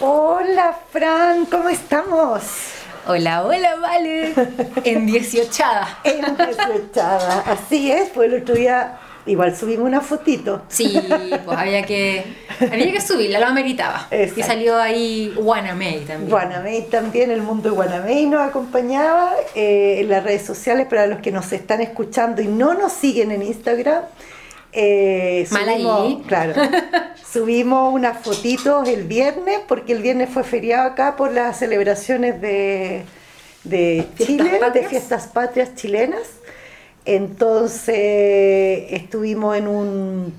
Hola 0.00 0.78
Fran, 0.92 1.46
¿cómo 1.46 1.68
estamos? 1.68 2.42
Hola, 3.08 3.44
hola, 3.44 3.74
vale. 3.80 4.32
En 4.84 5.06
18. 5.06 5.64
En 6.04 6.36
18. 6.36 7.00
Así 7.46 7.90
es, 7.90 8.10
pues 8.10 8.32
el 8.32 8.42
otro 8.42 8.54
día 8.54 8.96
igual 9.26 9.56
subimos 9.56 9.86
una 9.86 10.00
fotito. 10.00 10.62
Sí, 10.68 11.02
pues 11.44 11.58
había 11.58 11.82
que, 11.82 12.24
había 12.60 12.92
que 12.92 13.00
subirla, 13.00 13.40
lo 13.40 13.46
ameritaba. 13.46 14.06
Exacto. 14.12 14.40
Y 14.40 14.42
salió 14.44 14.78
ahí 14.78 15.34
Guanamey 15.36 16.04
también. 16.04 16.30
Guanamey 16.30 16.82
también, 16.82 17.32
el 17.32 17.42
mundo 17.42 17.70
de 17.70 17.74
Guanamey 17.74 18.26
nos 18.26 18.48
acompañaba 18.48 19.32
eh, 19.56 19.96
en 19.98 20.10
las 20.10 20.22
redes 20.22 20.46
sociales 20.46 20.86
para 20.86 21.08
los 21.08 21.18
que 21.18 21.32
nos 21.32 21.50
están 21.50 21.80
escuchando 21.80 22.40
y 22.40 22.46
no 22.46 22.74
nos 22.74 22.92
siguen 22.92 23.32
en 23.32 23.42
Instagram. 23.42 24.04
Eh, 24.72 25.48
ahí. 25.50 26.22
Claro, 26.26 26.54
subimos 27.32 27.92
unas 27.94 28.22
fotitos 28.22 28.86
el 28.88 29.04
viernes 29.04 29.60
porque 29.66 29.92
el 29.94 30.02
viernes 30.02 30.28
fue 30.30 30.44
feriado 30.44 30.90
acá 30.90 31.16
por 31.16 31.32
las 31.32 31.58
celebraciones 31.58 32.40
de, 32.40 33.04
de 33.64 34.06
¿Fiestas 34.14 34.26
Chile, 34.26 34.60
de 34.74 34.82
fiestas 34.84 35.26
patrias 35.28 35.74
chilenas. 35.74 36.22
Entonces 37.04 37.96
estuvimos 38.90 39.56
en 39.56 39.68
un 39.68 40.34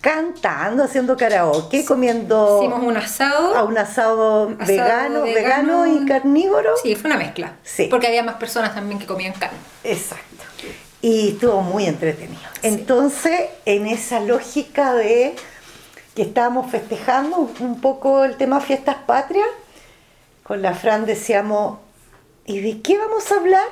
cantando, 0.00 0.84
haciendo 0.84 1.16
karaoke, 1.16 1.84
comiendo 1.84 2.58
Hicimos 2.60 2.82
un 2.82 2.96
asado. 2.96 3.56
a 3.56 3.64
un 3.64 3.78
asado, 3.78 4.50
Asado 4.50 4.66
vegano, 4.66 5.22
vegano, 5.22 5.80
vegano. 5.82 5.86
y 5.86 6.06
carnívoro. 6.06 6.70
Sí, 6.82 6.94
fue 6.94 7.08
una 7.10 7.18
mezcla. 7.18 7.54
Sí. 7.62 7.86
Porque 7.90 8.06
había 8.06 8.22
más 8.22 8.34
personas 8.36 8.74
también 8.74 8.98
que 8.98 9.06
comían 9.06 9.32
carne. 9.32 9.56
Exacto. 9.82 10.33
Y 11.06 11.28
estuvo 11.32 11.60
muy 11.60 11.84
entretenido. 11.84 12.40
Entonces, 12.62 13.42
en 13.66 13.86
esa 13.86 14.20
lógica 14.20 14.94
de 14.94 15.36
que 16.14 16.22
estábamos 16.22 16.70
festejando 16.70 17.50
un- 17.60 17.78
poco 17.82 18.24
el 18.24 18.36
tema 18.38 18.58
fiestas 18.60 18.96
patrias, 19.06 19.46
con 20.42 20.62
la 20.62 20.72
Fran 20.74 21.04
decíamos, 21.04 21.78
¿y 22.46 22.60
de 22.60 22.80
qué 22.80 22.96
vamos 22.96 23.30
a 23.30 23.34
hablar? 23.34 23.68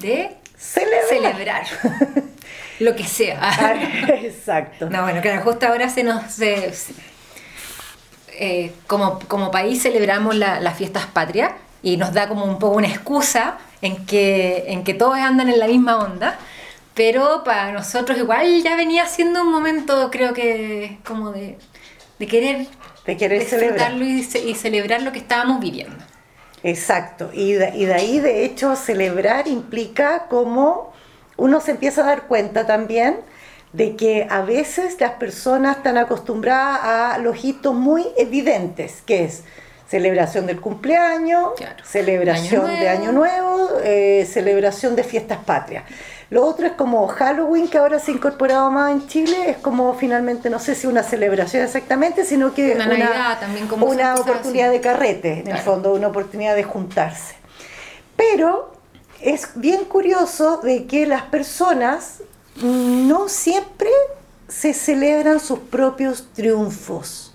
De 0.00 0.36
Celebrar. 0.56 1.06
celebrar. 1.08 1.66
Lo 2.80 2.96
que 2.96 3.04
sea. 3.04 3.38
Ah, 3.42 3.74
Exacto. 4.22 4.88
No, 4.88 5.02
bueno, 5.02 5.20
claro, 5.20 5.42
justo 5.42 5.66
ahora 5.66 5.90
se 5.90 6.02
nos... 6.02 6.32
se- 6.32 6.72
se- 6.72 6.94
eh, 8.32 8.72
como, 8.86 9.18
como 9.28 9.50
país 9.50 9.82
celebramos 9.82 10.34
la- 10.34 10.60
las 10.60 10.78
fiestas 10.78 11.04
patrias 11.06 11.52
y 11.82 11.98
nos 11.98 12.14
da 12.14 12.26
como 12.26 12.44
un 12.46 12.58
poco 12.58 12.76
una 12.78 12.88
excusa 12.88 13.58
en 13.82 14.06
que, 14.06 14.64
en 14.72 14.84
que 14.84 14.94
todos 14.94 15.16
andan 15.18 15.48
en 15.48 15.58
la 15.58 15.66
misma 15.68 15.98
onda, 15.98 16.38
pero 16.94 17.42
para 17.44 17.72
nosotros 17.72 18.18
igual 18.18 18.62
ya 18.62 18.76
venía 18.76 19.06
siendo 19.06 19.42
un 19.42 19.50
momento, 19.52 20.10
creo 20.10 20.34
que, 20.34 20.98
como 21.04 21.32
de, 21.32 21.58
de 22.18 22.26
querer 22.26 22.68
De 23.04 23.16
querer 23.18 23.42
celebrar. 23.42 23.92
disfrutarlo 23.92 24.04
y, 24.04 24.22
ce- 24.24 24.40
y 24.44 24.54
celebrar 24.54 25.02
lo 25.02 25.12
que 25.12 25.18
estábamos 25.20 25.60
viviendo. 25.60 26.04
Exacto, 26.62 27.30
y 27.32 27.52
de, 27.54 27.70
y 27.74 27.86
de 27.86 27.94
ahí 27.94 28.20
de 28.20 28.44
hecho 28.44 28.76
celebrar 28.76 29.48
implica 29.48 30.26
como 30.28 30.92
uno 31.36 31.60
se 31.60 31.70
empieza 31.70 32.02
a 32.02 32.04
dar 32.06 32.26
cuenta 32.28 32.66
también 32.66 33.20
de 33.72 33.96
que 33.96 34.26
a 34.28 34.42
veces 34.42 35.00
las 35.00 35.12
personas 35.12 35.78
están 35.78 35.96
acostumbradas 35.96 36.80
a 37.14 37.18
los 37.18 37.42
hitos 37.44 37.74
muy 37.74 38.04
evidentes, 38.18 39.00
que 39.02 39.24
es 39.24 39.44
celebración 39.90 40.46
del 40.46 40.60
cumpleaños, 40.60 41.54
Claro. 41.56 41.84
celebración 41.84 42.64
Año 42.66 42.80
de 42.80 42.88
Año 42.88 43.12
Nuevo, 43.12 43.70
eh, 43.82 44.24
celebración 44.30 44.94
de 44.94 45.02
fiestas 45.02 45.38
patrias. 45.44 45.82
Lo 46.30 46.46
otro 46.46 46.64
es 46.68 46.72
como 46.74 47.08
Halloween, 47.08 47.66
que 47.66 47.76
ahora 47.78 47.98
se 47.98 48.12
ha 48.12 48.14
incorporado 48.14 48.70
más 48.70 48.92
en 48.92 49.08
Chile, 49.08 49.50
es 49.50 49.56
como 49.56 49.92
finalmente, 49.94 50.48
no 50.48 50.60
sé 50.60 50.76
si 50.76 50.86
una 50.86 51.02
celebración 51.02 51.64
exactamente, 51.64 52.24
sino 52.24 52.54
que 52.54 52.74
Una 52.76 52.86
Navidad 52.86 53.40
también, 53.40 53.66
como 53.66 53.86
una 53.86 54.14
oportunidad 54.14 54.68
así. 54.68 54.76
de 54.78 54.80
carrete, 54.80 55.40
en 55.40 55.48
el 55.48 55.58
fondo, 55.58 55.92
una 55.92 56.06
oportunidad 56.06 56.54
de 56.54 56.62
juntarse. 56.62 57.34
Pero 58.14 58.72
es 59.20 59.48
bien 59.56 59.84
curioso 59.86 60.58
de 60.58 60.86
que 60.86 61.04
las 61.04 61.22
personas 61.22 62.18
no 62.62 63.28
siempre 63.28 63.90
se 64.46 64.72
celebran 64.72 65.40
sus 65.40 65.58
propios 65.58 66.28
triunfos 66.32 67.34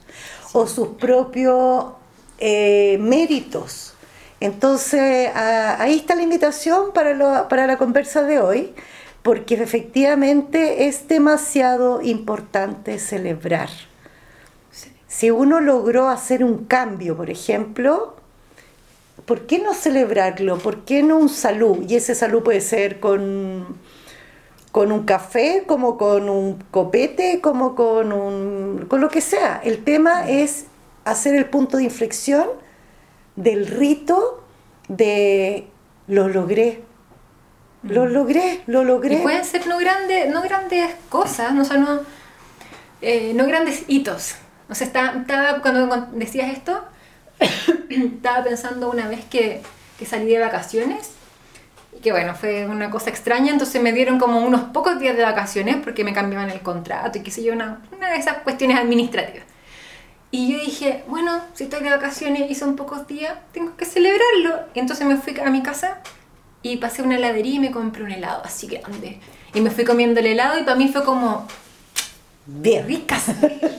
o 0.53 0.68
sus 0.68 0.90
propios 0.90 1.88
eh, 2.40 2.97
méritos. 3.00 3.94
Entonces, 4.40 5.29
a- 5.35 5.81
ahí 5.81 5.97
está 5.97 6.16
la 6.16 6.23
invitación 6.23 6.91
para, 6.94 7.13
lo- 7.13 7.47
para 7.47 7.68
la 7.68 7.78
conversa 7.78 8.23
de 8.23 8.40
hoy, 8.40 8.73
porque 9.23 9.56
efectivamente 9.56 10.88
es 10.88 11.07
demasiado 11.07 12.01
importante 12.01 13.00
celebrar. 13.00 13.69
Si 15.07 15.31
uno 15.31 15.62
logró 15.62 16.09
hacer 16.09 16.44
un 16.44 16.66
cambio, 16.66 17.16
por 17.16 17.29
ejemplo, 17.29 18.16
¿por 19.25 19.47
qué 19.47 19.59
no 19.59 19.74
celebrarlo? 19.74 20.57
¿Por 20.59 20.84
qué 20.84 21.01
no 21.03 21.18
un 21.18 21.29
salud? 21.29 21.85
Y 21.88 21.95
ese 21.95 22.16
salud 22.16 22.44
puede 22.44 22.62
ser 22.62 23.00
con, 23.00 23.78
con 24.72 24.91
un 24.91 25.06
café, 25.06 25.63
como 25.66 25.97
con 25.97 26.29
un 26.29 26.62
copete, 26.69 27.40
como 27.41 27.75
con 27.75 28.12
un 28.12 28.85
con 28.90 29.00
lo 29.01 29.09
que 29.09 29.22
sea. 29.22 29.62
El 29.63 29.84
tema 29.84 30.29
es 30.29 30.66
hacer 31.06 31.36
el 31.36 31.46
punto 31.46 31.78
de 31.78 31.84
inflexión 31.84 32.48
del 33.36 33.68
rito 33.68 34.44
de 34.88 35.68
lo 36.08 36.28
logré. 36.28 36.84
Lo 37.84 38.08
logré, 38.08 38.62
lo 38.66 38.84
logré. 38.84 39.16
Y 39.16 39.18
pueden 39.22 39.46
ser 39.46 39.68
no, 39.68 39.78
grande, 39.78 40.28
no 40.28 40.42
grandes 40.42 40.96
cosas, 41.10 41.54
no, 41.54 41.62
o 41.62 41.66
sea, 41.66 41.78
no, 41.78 42.00
eh, 43.02 43.32
no 43.36 43.46
grandes 43.46 43.84
hitos. 43.88 44.36
O 44.70 44.74
sea, 44.76 44.88
está- 44.88 45.14
estaba, 45.22 45.62
cuando 45.62 45.88
cuando 45.88 46.18
decías 46.18 46.52
esto, 46.52 46.84
estaba 47.90 48.44
pensando 48.44 48.90
una 48.90 49.08
vez 49.08 49.24
que, 49.26 49.62
que 50.00 50.06
salí 50.08 50.26
de 50.26 50.40
vacaciones, 50.40 51.12
y 51.96 52.00
que 52.00 52.12
bueno, 52.12 52.34
fue 52.34 52.66
una 52.66 52.90
cosa 52.90 53.12
extraña, 53.12 53.52
entonces 53.52 53.82
me 53.82 53.94
dieron 53.94 54.18
como 54.18 54.40
unos 54.44 54.62
pocos 54.62 55.00
días 55.00 55.16
de 55.16 55.24
vacaciones 55.24 55.78
porque 55.84 56.04
me 56.04 56.14
cambiaban 56.14 56.50
el 56.50 56.62
contrato 56.62 57.20
y 57.20 57.22
qué 57.22 57.30
sé 57.30 57.44
yo, 57.44 57.54
una, 57.54 57.82
una 57.96 58.10
de 58.10 58.18
esas 58.18 58.38
cuestiones 58.40 58.80
administrativas. 58.80 59.46
Y 60.38 60.51
yo 60.51 60.59
dije, 60.59 61.03
bueno, 61.07 61.40
si 61.53 61.63
estoy 61.63 61.81
de 61.81 61.90
vacaciones 61.91 62.51
y 62.51 62.56
son 62.56 62.75
pocos 62.75 63.07
días, 63.07 63.35
tengo 63.53 63.78
que 63.78 63.85
celebrarlo. 63.85 64.66
Y 64.73 64.79
entonces 64.79 65.07
me 65.07 65.16
fui 65.16 65.34
a 65.40 65.50
mi 65.50 65.63
casa 65.63 66.00
y 66.62 66.75
pasé 66.75 67.01
a 67.01 67.06
una 67.06 67.16
heladería 67.16 67.56
y 67.56 67.59
me 67.59 67.72
compré 67.72 68.03
un 68.03 68.12
helado 68.12 68.41
así 68.44 68.68
grande. 68.68 69.19
Y 69.53 69.62
me 69.62 69.69
fui 69.72 69.85
comiendo 69.85 70.19
el 70.19 70.25
helado 70.25 70.59
y 70.59 70.63
para 70.63 70.75
mí 70.75 70.90
fue 70.90 71.06
como, 71.06 71.47
Bien. 72.47 72.85
ricas, 72.85 73.29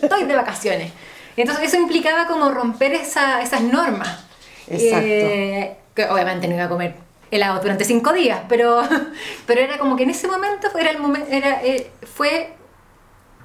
estoy 0.02 0.24
de 0.24 0.34
vacaciones. 0.34 0.92
Entonces 1.36 1.66
eso 1.66 1.76
implicaba 1.76 2.26
como 2.26 2.48
romper 2.50 2.94
esa- 2.94 3.42
esas 3.42 3.60
normas. 3.60 4.24
Exacto. 4.68 5.06
Eh, 5.06 5.76
que 5.94 6.04
obviamente 6.06 6.48
no 6.48 6.54
iba 6.54 6.64
a 6.64 6.68
comer 6.70 6.94
helado 7.30 7.60
durante 7.60 7.84
cinco 7.84 8.14
días, 8.14 8.40
pero, 8.48 8.80
pero 9.46 9.60
era 9.60 9.76
como 9.76 9.94
que 9.96 10.04
en 10.04 10.10
ese 10.10 10.26
momento 10.26 10.68
era 10.78 10.90
el 10.90 10.98
momen- 11.00 11.26
era, 11.28 11.62
eh, 11.62 11.90
fue 12.14 12.54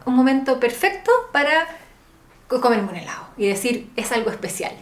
un 0.05 0.13
momento 0.15 0.61
perfecto 0.61 1.11
para 1.33 1.67
comerme 2.59 2.89
un 2.89 2.95
helado 2.95 3.27
y 3.37 3.47
decir 3.47 3.89
es 3.95 4.11
algo 4.11 4.31
especial. 4.31 4.73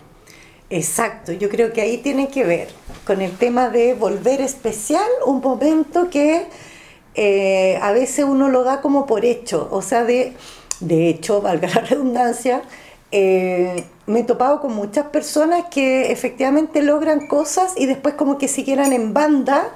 Exacto, 0.72 1.32
yo 1.32 1.50
creo 1.50 1.74
que 1.74 1.82
ahí 1.82 1.98
tiene 1.98 2.30
que 2.30 2.44
ver 2.44 2.70
con 3.06 3.22
el 3.22 3.32
tema 3.32 3.70
de 3.70 3.96
volver 3.96 4.40
especial 4.40 5.10
un 5.26 5.42
momento 5.42 6.10
que 6.10 6.46
eh, 7.16 7.80
a 7.82 7.92
veces 7.92 8.26
uno 8.26 8.50
lo 8.50 8.64
da 8.64 8.82
como 8.82 9.06
por 9.06 9.26
hecho, 9.26 9.68
o 9.72 9.82
sea, 9.82 10.04
de, 10.04 10.34
de 10.80 11.10
hecho, 11.10 11.42
valga 11.44 11.68
la 11.68 11.82
redundancia, 11.82 12.62
eh, 13.12 13.84
me 14.06 14.20
he 14.20 14.24
topado 14.24 14.62
con 14.62 14.76
muchas 14.76 15.08
personas 15.08 15.66
que 15.72 16.12
efectivamente 16.12 16.84
logran 16.84 17.28
cosas 17.28 17.74
y 17.76 17.88
después 17.88 18.14
como 18.16 18.38
que 18.38 18.48
siguieran 18.48 18.94
en 18.94 19.14
banda 19.14 19.70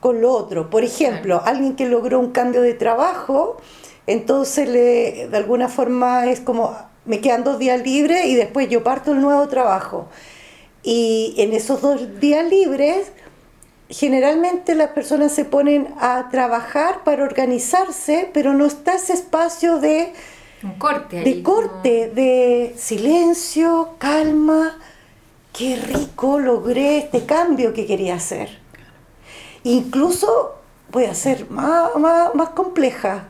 con 0.00 0.20
lo 0.20 0.32
otro. 0.32 0.70
Por 0.70 0.82
ejemplo, 0.82 1.42
alguien 1.44 1.76
que 1.76 1.86
logró 1.86 2.18
un 2.18 2.32
cambio 2.32 2.62
de 2.62 2.74
trabajo, 2.74 3.58
entonces 4.06 4.68
le, 4.68 5.28
de 5.28 5.36
alguna 5.36 5.68
forma 5.68 6.26
es 6.26 6.40
como, 6.40 6.74
me 7.04 7.20
quedan 7.20 7.44
dos 7.44 7.58
días 7.58 7.82
libres 7.82 8.26
y 8.26 8.34
después 8.34 8.68
yo 8.68 8.82
parto 8.82 9.12
el 9.12 9.20
nuevo 9.20 9.48
trabajo. 9.48 10.08
Y 10.82 11.34
en 11.38 11.52
esos 11.52 11.80
dos 11.80 12.20
días 12.20 12.48
libres, 12.48 13.12
generalmente 13.88 14.74
las 14.74 14.90
personas 14.90 15.32
se 15.32 15.44
ponen 15.44 15.88
a 16.00 16.28
trabajar 16.30 17.04
para 17.04 17.24
organizarse, 17.24 18.30
pero 18.32 18.52
no 18.54 18.66
está 18.66 18.94
ese 18.94 19.12
espacio 19.12 19.78
de, 19.78 20.12
Un 20.62 20.78
corte 20.78 21.18
ahí. 21.18 21.24
de 21.24 21.42
corte, 21.42 22.10
de 22.14 22.74
silencio, 22.76 23.90
calma. 23.98 24.78
Qué 25.52 25.76
rico 25.76 26.38
logré 26.38 26.98
este 26.98 27.26
cambio 27.26 27.74
que 27.74 27.86
quería 27.86 28.14
hacer. 28.14 28.58
Incluso 29.64 30.56
voy 30.90 31.04
a 31.04 31.14
ser 31.14 31.50
más, 31.50 31.94
más, 31.96 32.34
más 32.34 32.50
compleja. 32.50 33.28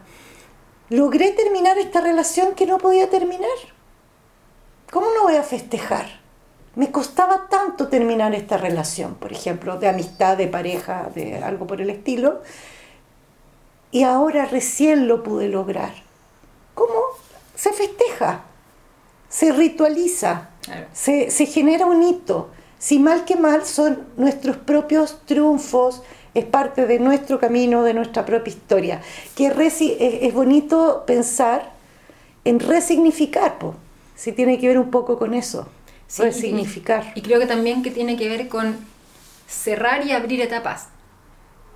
Logré 0.93 1.33
terminar 1.33 1.79
esta 1.79 2.03
relación 2.03 2.55
que 2.55 2.67
no 2.67 2.77
podía 2.77 3.09
terminar. 3.09 3.49
¿Cómo 4.91 5.07
no 5.15 5.23
voy 5.23 5.37
a 5.37 5.43
festejar? 5.43 6.21
Me 6.75 6.93
costaba 6.93 7.49
tanto 7.49 7.89
terminar 7.89 8.35
esta 8.35 8.59
relación, 8.59 9.15
por 9.15 9.33
ejemplo, 9.33 9.79
de 9.79 9.89
amistad, 9.89 10.37
de 10.37 10.49
pareja, 10.49 11.09
de 11.15 11.39
algo 11.39 11.67
por 11.67 11.81
el 11.81 11.89
estilo, 11.89 12.43
y 13.91 14.03
ahora 14.03 14.45
recién 14.45 15.09
lo 15.09 15.23
pude 15.23 15.49
lograr. 15.49 15.95
¿Cómo? 16.75 17.01
Se 17.55 17.73
festeja. 17.73 18.43
se 19.31 19.51
ritualiza, 19.51 20.51
se, 20.93 21.31
se 21.31 21.47
genera 21.47 21.87
un 21.87 22.03
hito. 22.03 22.51
Si 22.79 22.99
mal 22.99 23.25
que 23.25 23.37
mal 23.37 23.65
son 23.65 24.09
nuestros 24.19 24.59
propios 24.59 25.23
triunfos, 25.25 26.03
es 26.35 26.45
parte 26.45 26.87
de 26.87 26.99
nuestro 26.99 27.39
camino, 27.39 27.83
de 27.83 27.95
nuestra 27.95 28.25
propia 28.25 28.51
historia. 28.53 29.01
Que 29.37 29.53
resi- 29.55 29.97
es, 29.99 30.33
bonito 30.33 31.05
pensar 31.07 31.73
en 32.45 32.59
resignificar, 32.61 33.59
po. 33.59 33.75
si 34.15 34.33
tiene 34.33 34.59
que 34.59 34.69
ver 34.69 34.79
un 34.79 34.91
poco 34.91 35.19
con 35.19 35.35
eso, 35.35 35.69
Sí, 36.07 36.23
resignificar. 36.23 37.13
Y, 37.15 37.21
y 37.21 37.23
creo 37.23 37.39
que 37.41 37.47
también 37.47 37.83
que 37.83 37.91
tiene 37.91 38.17
que 38.17 38.29
ver 38.29 38.49
con 38.49 38.77
cerrar 39.47 40.07
y 40.07 40.13
abrir 40.13 40.41
etapas. 40.41 40.89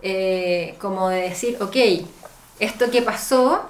Eh, 0.02 0.74
como 0.78 1.08
de 1.08 1.22
decir, 1.22 1.56
ok, 1.60 1.76
esto 2.60 2.90
que 2.90 3.02
pasó 3.02 3.62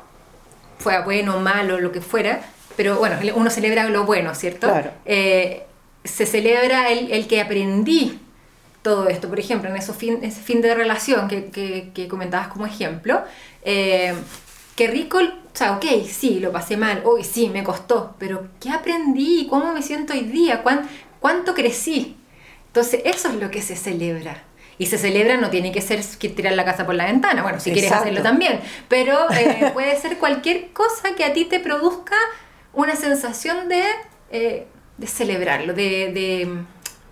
fue 0.79 1.03
bueno, 1.05 1.39
malo, 1.39 1.81
lo 1.81 1.93
que 1.93 2.01
fuera, 2.01 2.41
pero 2.77 2.97
bueno, 2.99 3.17
uno 3.35 3.49
celebra 3.51 3.89
lo 3.89 4.05
bueno, 4.05 4.35
¿cierto? 4.35 4.67
Claro. 4.69 4.91
Eh, 5.05 5.63
se 6.05 6.27
celebra 6.27 6.91
el, 6.91 7.11
el 7.13 7.27
que 7.27 7.41
aprendí 7.41 8.19
todo 8.89 9.09
esto. 9.09 9.29
Por 9.29 9.41
ejemplo, 9.41 9.69
en 9.69 9.77
esos 9.77 9.97
fin, 9.97 10.21
ese 10.23 10.41
fin 10.41 10.61
de 10.63 10.73
relación 10.75 11.27
que, 11.27 11.47
que- 11.55 11.91
que 11.95 12.07
comentabas 12.07 12.49
como 12.49 12.67
ejemplo, 12.67 13.23
eh, 13.65 14.15
qué 14.77 14.87
rico, 14.87 15.19
o 15.19 15.57
sea, 15.59 15.73
ok, 15.77 15.85
sí, 16.09 16.39
lo 16.39 16.53
pasé 16.53 16.77
mal, 16.77 17.03
hoy 17.05 17.25
sí, 17.25 17.49
me 17.49 17.65
costó, 17.65 18.15
pero 18.21 18.47
¿qué 18.61 18.71
aprendí? 18.71 19.47
¿Cómo 19.51 19.73
me 19.73 19.83
siento 19.83 20.13
hoy 20.13 20.21
día? 20.21 20.63
¿Cuán- 20.63 20.89
¿Cuánto 21.19 21.53
crecí? 21.55 22.17
Entonces, 22.69 23.01
eso 23.05 23.29
es 23.31 23.35
lo 23.43 23.51
que 23.51 23.61
se 23.63 23.75
celebra. 23.75 24.45
Y 24.79 24.87
se 24.87 24.99
celebra 24.99 25.37
no 25.39 25.49
tiene 25.51 25.73
que 25.73 25.81
ser 25.81 26.01
que 26.21 26.29
tirar 26.29 26.53
la 26.53 26.65
casa 26.65 26.85
por 26.87 26.95
la 26.95 27.07
ventana, 27.07 27.43
bueno, 27.43 27.59
si 27.59 27.71
quieres 27.73 27.85
Exacto. 27.91 28.05
hacerlo 28.05 28.23
también, 28.23 28.61
pero 28.89 29.15
eh, 29.41 29.71
puede 29.73 29.99
ser 30.01 30.19
cualquier 30.19 30.69
cosa 30.73 31.15
que 31.17 31.25
a 31.25 31.33
ti 31.33 31.47
te 31.47 31.59
produzca 31.59 32.17
una 32.75 32.95
sensación 32.95 33.69
de, 33.69 33.83
eh, 34.31 34.67
de 34.99 35.07
celebrarlo, 35.07 35.73
de, 35.73 36.13
de 36.13 36.49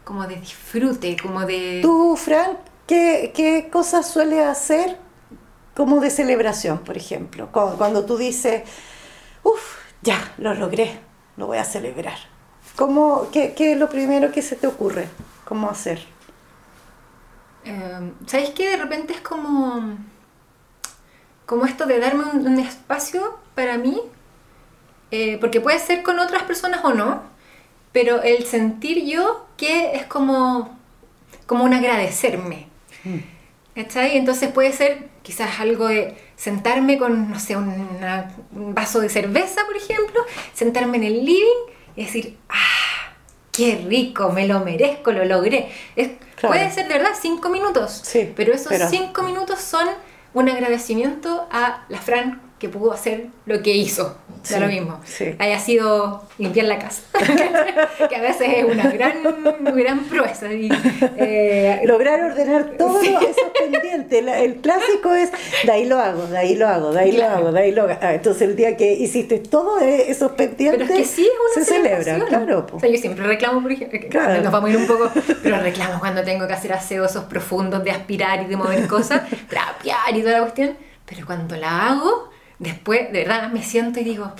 como 0.05 0.27
de 0.27 0.37
disfrute, 0.37 1.17
como 1.21 1.45
de... 1.47 1.81
Tú, 1.83 2.17
Fran, 2.17 2.59
¿qué, 2.87 3.33
qué 3.35 3.69
cosas 3.71 4.09
sueles 4.09 4.45
hacer 4.45 4.99
como 5.75 6.01
de 6.01 6.11
celebración, 6.11 6.79
por 6.79 6.97
ejemplo? 6.97 7.49
Cuando, 7.51 7.77
cuando 7.77 8.05
tú 8.05 8.17
dices, 8.17 8.63
uff, 9.43 9.79
ya, 10.03 10.35
lo 10.39 10.55
logré, 10.55 11.01
lo 11.37 11.47
voy 11.47 11.59
a 11.59 11.65
celebrar. 11.65 12.19
¿Cómo, 12.77 13.29
qué, 13.33 13.55
¿Qué 13.55 13.73
es 13.73 13.79
lo 13.79 13.89
primero 13.89 14.31
que 14.31 14.43
se 14.43 14.57
te 14.57 14.67
ocurre? 14.67 15.09
¿Cómo 15.45 15.71
hacer? 15.71 16.05
Eh, 17.65 18.13
¿Sabes 18.27 18.51
qué? 18.51 18.71
De 18.71 18.77
repente 18.77 19.15
es 19.15 19.21
como, 19.21 19.97
como 21.47 21.65
esto 21.65 21.87
de 21.87 21.99
darme 21.99 22.25
un, 22.25 22.47
un 22.47 22.59
espacio 22.59 23.39
para 23.55 23.79
mí, 23.79 24.01
eh, 25.11 25.39
porque 25.41 25.61
puede 25.61 25.79
ser 25.79 26.03
con 26.03 26.19
otras 26.19 26.43
personas 26.43 26.85
o 26.85 26.93
no, 26.93 27.23
pero 27.95 28.21
el 28.23 28.45
sentir 28.45 29.07
yo 29.07 29.47
que 29.57 29.95
es 29.95 30.05
como, 30.05 30.77
como 31.47 31.65
un 31.65 31.73
agradecerme. 31.73 32.67
¿Cachai? 33.75 34.17
Entonces 34.19 34.51
puede 34.53 34.73
ser 34.73 35.09
quizás 35.23 35.59
algo 35.61 35.89
de 35.89 36.15
sentarme 36.37 36.99
con, 36.99 37.31
no 37.31 37.39
sé, 37.41 37.57
una- 37.57 38.31
un 38.55 38.75
vaso 38.75 39.01
de 39.01 39.09
cerveza, 39.09 39.63
por 39.67 39.77
ejemplo, 39.77 40.21
sentarme 40.53 40.97
en 40.99 41.05
el 41.05 41.25
living 41.25 41.63
y 41.97 42.05
decir, 42.05 42.37
¡ah! 42.51 43.15
¡Qué 43.53 43.85
rico! 43.89 44.31
Me 44.31 44.47
lo 44.49 44.61
merezco, 44.61 45.13
lo 45.13 45.25
logré. 45.25 45.71
Es, 45.97 46.11
Claro. 46.37 46.55
Puede 46.57 46.71
ser 46.73 46.89
de 46.89 46.95
verdad 46.95 47.13
cinco 47.19 47.49
minutos, 47.49 48.01
Sí, 48.05 48.33
pero 48.35 48.53
esos 48.53 48.67
pero- 48.67 48.89
cinco 48.89 49.23
minutos 49.23 49.61
son 49.61 49.87
un 50.35 50.49
agradecimiento 50.49 51.47
a 51.53 51.85
la 51.89 52.01
Fran 52.01 52.43
que 52.59 52.69
pudo 52.69 52.93
hacer 52.93 53.29
lo 53.47 53.63
que 53.63 53.71
hizo. 53.77 54.19
Da 54.45 54.57
Sí, 54.57 54.61
lo 54.61 54.67
mismo. 54.67 55.01
sí. 55.05 55.35
Haya 55.39 55.59
sido 55.59 56.23
limpiar 56.37 56.67
la 56.67 56.79
casa, 56.79 57.03
que 58.09 58.17
a 58.17 58.21
veces 58.21 58.47
es 58.57 58.65
una 58.65 58.91
gran, 58.91 59.15
gran 59.75 60.01
proeza. 60.05 60.53
y, 60.53 60.69
eh, 61.17 61.81
Lograr 61.85 62.21
ordenar 62.23 62.73
todos 62.77 63.01
Sí. 63.01 63.09
esos 63.15 63.51
pendientes. 63.59 64.23
La- 64.23 64.39
el 64.41 64.57
clásico 64.57 65.15
es, 65.15 65.31
de 65.65 65.73
ahí 65.73 65.87
lo 65.87 65.99
hago, 65.99 66.27
de 66.27 66.37
ahí 66.37 66.57
lo 66.57 66.69
hago, 66.69 66.93
de 66.93 67.01
ahí 67.01 67.13
lo 67.13 67.25
hago, 67.27 67.53
de 67.53 67.61
ahí 67.61 67.73
lo 67.73 67.83
hago. 67.85 67.93
Ah, 68.03 68.15
Entonces 68.15 68.43
el 68.43 68.55
día 68.55 68.77
que 68.77 68.93
hiciste 68.93 69.39
todos 69.39 69.81
esos 69.83 70.33
pendientes, 70.33 70.87
Pero 70.89 70.93
es 71.01 71.09
que 71.09 71.15
sí 71.15 71.23
es 71.23 71.57
una 71.57 71.65
se 71.65 71.73
celebra, 71.75 72.27
claro. 72.27 72.67
O 72.73 72.81
sea, 72.81 72.89
yo 72.91 72.97
siempre 72.99 73.27
reclamo, 73.27 73.63
por 73.63 73.73
ejemplo, 73.73 73.99
Claro. 74.11 74.43
nos 74.43 74.53
vamos 74.53 74.69
a 74.69 74.73
ir 74.75 74.77
un 74.79 74.87
poco, 74.87 75.11
pero 75.43 75.59
reclamo 75.61 76.01
cuando 76.01 76.23
tengo 76.23 76.47
que 76.47 76.53
hacer 76.53 76.73
aseos 76.75 77.11
esos 77.11 77.25
profundos 77.25 77.83
de 77.83 77.93
aspirar 77.93 78.43
y 78.43 78.45
de 78.47 78.57
mover 78.57 78.87
cosas, 78.89 79.23
trapear 79.49 80.15
y 80.15 80.21
toda 80.21 80.35
la 80.35 80.41
cuestión. 80.43 80.77
Pero 81.07 81.27
cuando 81.27 81.57
la 81.57 81.89
hago, 81.93 82.31
después, 82.59 83.13
de 83.13 83.21
verdad, 83.21 83.51
me 83.51 83.63
siento 83.63 84.01
y 84.01 84.05
digo, 84.05 84.33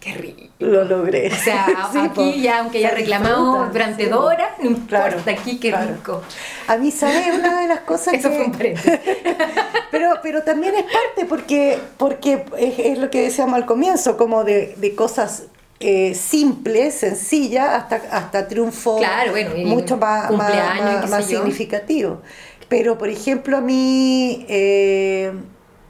qué 0.00 0.14
rico. 0.14 0.42
Lo 0.58 0.84
logré. 0.84 1.32
O 1.32 1.36
sea, 1.36 1.66
Sí, 1.92 1.98
aquí 1.98 2.08
po. 2.14 2.32
ya, 2.34 2.58
aunque 2.60 2.78
haya 2.78 2.90
Se 2.90 2.96
reclamado 2.96 3.66
durante 3.72 4.04
sí, 4.04 4.10
dos 4.10 4.24
horas, 4.24 4.50
no 4.60 4.66
importa, 4.70 5.08
Claro, 5.08 5.22
aquí 5.26 5.58
qué 5.58 5.70
claro. 5.70 5.94
rico. 5.94 6.22
A 6.66 6.76
mí, 6.76 6.90
¿sabes? 6.90 7.34
Una 7.34 7.60
de 7.62 7.68
las 7.68 7.80
cosas 7.80 8.14
Eso 8.18 8.30
que... 8.30 8.36
fue 8.36 8.44
un. 8.46 8.52
Pero, 9.90 10.08
pero 10.22 10.42
también 10.42 10.74
es 10.74 10.84
parte 10.84 11.26
porque, 11.28 11.78
porque 11.98 12.46
es, 12.58 12.78
es 12.78 12.98
lo 12.98 13.10
que 13.10 13.20
decíamos 13.24 13.56
al 13.56 13.66
comienzo, 13.66 14.16
como 14.16 14.42
de, 14.42 14.74
de 14.78 14.94
cosas 14.94 15.44
eh, 15.80 16.14
simples, 16.14 16.94
sencillas, 16.94 17.68
hasta, 17.68 17.96
hasta 18.10 18.46
triunfo 18.48 18.98
Claro, 18.98 19.32
bueno, 19.32 19.50
mucho 19.66 19.96
más, 19.96 20.30
más, 20.30 21.26
significativo. 21.26 22.22
Pero, 22.68 22.96
por 22.96 23.08
ejemplo, 23.10 23.56
a 23.58 23.60
mí 23.60 24.46
eh, 24.48 25.32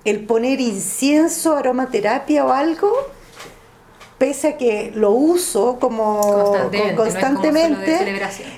el 0.04 0.24
poner 0.24 0.60
incienso, 0.60 1.56
aromaterapia 1.56 2.44
o 2.44 2.52
algo, 2.52 2.90
pese 4.18 4.48
a 4.48 4.56
que 4.58 4.92
lo 4.94 5.10
uso 5.12 5.78
como 5.80 6.20
Constantemente, 6.96 7.92
no 7.92 7.96
como 7.96 8.02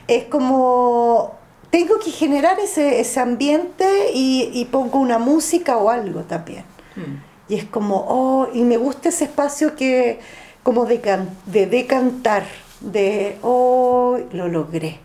es 0.09 0.25
como 0.25 1.35
tengo 1.71 1.99
que 1.99 2.11
generar 2.13 2.61
ese, 2.61 3.01
ese 3.01 3.19
ambiente 3.21 4.11
y, 4.15 4.51
y 4.53 4.65
pongo 4.67 4.99
una 5.01 5.19
música 5.19 5.77
o 5.77 5.91
algo 5.91 6.21
también. 6.21 6.65
Mm. 6.95 7.53
Y 7.53 7.57
es 7.57 7.65
como, 7.65 8.05
oh, 8.09 8.49
y 8.55 8.63
me 8.63 8.77
gusta 8.77 9.09
ese 9.09 9.25
espacio 9.25 9.75
que, 9.75 10.21
como 10.63 10.87
de, 10.87 11.01
can- 11.01 11.37
de 11.47 11.67
decantar, 11.67 12.45
de, 12.81 13.39
oh, 13.43 14.19
lo 14.33 14.47
logré. 14.49 15.01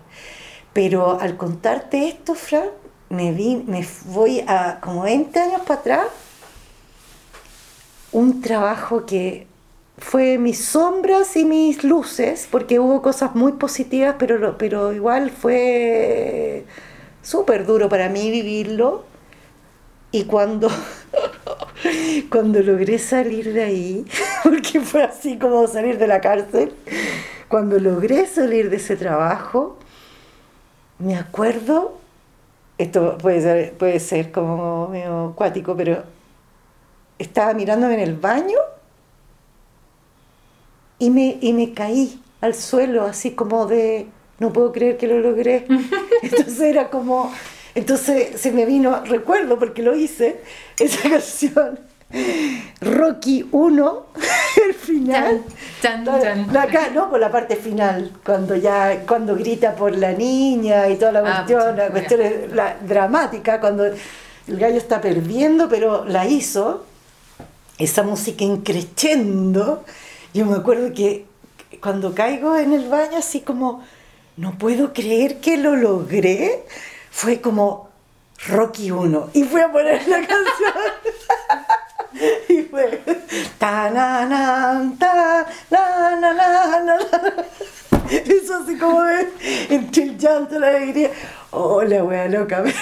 Pero 0.71 1.19
al 1.19 1.37
contarte 1.37 2.07
esto, 2.07 2.35
Fran, 2.35 2.69
me, 3.09 3.31
vi, 3.31 3.55
me 3.67 3.85
voy 4.05 4.41
a 4.47 4.79
como 4.79 5.01
20 5.01 5.39
años 5.39 5.61
para 5.61 5.79
atrás, 5.79 6.05
un 8.11 8.41
trabajo 8.41 9.05
que 9.05 9.47
fue 9.97 10.37
mis 10.37 10.63
sombras 10.63 11.35
y 11.35 11.45
mis 11.45 11.83
luces, 11.83 12.47
porque 12.49 12.79
hubo 12.79 13.01
cosas 13.01 13.35
muy 13.35 13.53
positivas, 13.53 14.15
pero, 14.17 14.57
pero 14.57 14.93
igual 14.93 15.29
fue 15.29 16.65
súper 17.21 17.65
duro 17.65 17.89
para 17.89 18.09
mí 18.09 18.31
vivirlo. 18.31 19.03
Y 20.11 20.23
cuando, 20.23 20.69
cuando 22.31 22.61
logré 22.63 22.97
salir 22.97 23.53
de 23.53 23.63
ahí, 23.63 24.05
porque 24.43 24.79
fue 24.81 25.03
así 25.03 25.37
como 25.37 25.67
salir 25.67 25.97
de 25.97 26.07
la 26.07 26.21
cárcel, 26.21 26.73
cuando 27.47 27.79
logré 27.79 28.25
salir 28.25 28.69
de 28.69 28.77
ese 28.77 28.95
trabajo, 28.95 29.77
me 30.97 31.15
acuerdo, 31.15 31.97
esto 32.77 33.17
puede 33.17 33.41
ser, 33.41 33.73
puede 33.73 33.99
ser 33.99 34.31
como 34.31 34.87
medio 34.87 35.33
cuático, 35.35 35.75
pero 35.75 36.03
estaba 37.19 37.53
mirándome 37.53 37.93
en 37.95 37.99
el 37.99 38.15
baño 38.15 38.57
y 40.97 41.09
me, 41.09 41.37
y 41.41 41.53
me 41.53 41.73
caí 41.73 42.21
al 42.41 42.55
suelo, 42.55 43.03
así 43.03 43.31
como 43.31 43.65
de, 43.65 44.07
no 44.39 44.51
puedo 44.51 44.71
creer 44.71 44.97
que 44.97 45.07
lo 45.07 45.19
logré. 45.19 45.67
Entonces 46.21 46.59
era 46.61 46.89
como, 46.89 47.31
entonces 47.75 48.39
se 48.39 48.51
me 48.51 48.65
vino, 48.65 49.03
recuerdo 49.05 49.59
porque 49.59 49.81
lo 49.83 49.95
hice, 49.95 50.41
esa 50.79 51.09
canción, 51.09 51.79
Rocky 52.81 53.47
1, 53.51 54.05
el 54.67 54.73
final. 54.73 55.43
Acá, 56.57 56.89
no, 56.93 57.09
por 57.09 57.19
la 57.19 57.31
parte 57.31 57.55
final, 57.55 58.11
cuando 58.25 58.55
ya, 58.55 59.03
cuando 59.07 59.35
grita 59.35 59.75
por 59.75 59.95
la 59.95 60.11
niña 60.13 60.89
y 60.89 60.95
toda 60.95 61.11
la 61.11 61.19
Ah, 61.19 61.45
cuestión, 61.45 61.77
la 61.77 61.89
cuestión 61.89 62.21
es 62.21 62.51
la 62.51 62.75
dramática, 62.85 63.59
cuando 63.59 63.85
el 63.85 64.57
gallo 64.57 64.77
está 64.77 64.99
perdiendo, 64.99 65.69
pero 65.69 66.03
la 66.05 66.25
hizo, 66.25 66.85
esa 67.79 68.03
música 68.03 68.43
increchendo, 68.43 69.83
yo 70.33 70.45
me 70.45 70.57
acuerdo 70.57 70.93
que 70.93 71.25
cuando 71.81 72.13
caigo 72.13 72.55
en 72.57 72.73
el 72.73 72.89
baño 72.89 73.17
así 73.17 73.39
como, 73.39 73.83
no 74.35 74.57
puedo 74.57 74.93
creer 74.93 75.39
que 75.39 75.57
lo 75.57 75.75
logré, 75.75 76.65
fue 77.09 77.41
como 77.41 77.89
Rocky 78.47 78.91
1, 78.91 79.29
y 79.33 79.43
fui 79.43 79.61
a 79.61 79.71
poner 79.71 80.07
la 80.07 80.17
canción. 80.27 80.73
Y 82.49 82.63
fue 82.63 83.01
ta 83.57 83.89
na 83.89 84.25
na 84.25 84.91
ta 84.99 85.45
na 85.69 86.15
na 86.15 86.33
na. 86.33 86.97
Eso 88.09 88.57
así 88.63 88.77
como 88.77 89.03
de 89.03 89.27
entre 89.69 90.03
el 90.03 90.17
llanto 90.17 90.59
la 90.59 90.69
alegría. 90.69 91.11
Oh, 91.51 91.83
la 91.83 92.03
wea 92.03 92.27
loca. 92.27 92.63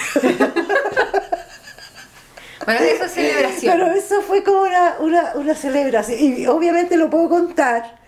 Bueno, 2.64 2.80
eso. 2.80 3.04
Pero 3.62 3.86
eso 3.92 4.22
fue 4.22 4.42
como 4.42 4.62
una, 4.62 4.96
una, 5.00 5.32
una 5.34 5.54
celebración. 5.54 6.18
Y 6.20 6.46
obviamente 6.46 6.96
lo 6.96 7.08
puedo 7.10 7.28
contar 7.28 7.98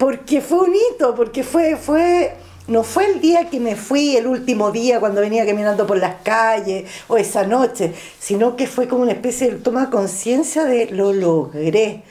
porque 0.00 0.40
fue 0.40 0.60
un 0.60 0.74
hito, 0.74 1.14
porque 1.14 1.42
fue, 1.42 1.76
fue, 1.76 2.32
no 2.68 2.82
fue 2.82 3.04
el 3.04 3.20
día 3.20 3.50
que 3.50 3.60
me 3.60 3.76
fui, 3.76 4.16
el 4.16 4.26
último 4.26 4.70
día 4.70 4.98
cuando 4.98 5.20
venía 5.20 5.44
caminando 5.44 5.86
por 5.86 5.98
las 5.98 6.22
calles 6.22 6.90
o 7.06 7.18
esa 7.18 7.46
noche, 7.46 7.92
sino 8.18 8.56
que 8.56 8.66
fue 8.66 8.88
como 8.88 9.02
una 9.02 9.12
especie 9.12 9.50
de 9.50 9.56
toma 9.58 9.84
de 9.84 9.90
conciencia 9.90 10.64
de 10.64 10.86
lo 10.86 11.12
logré. 11.12 12.02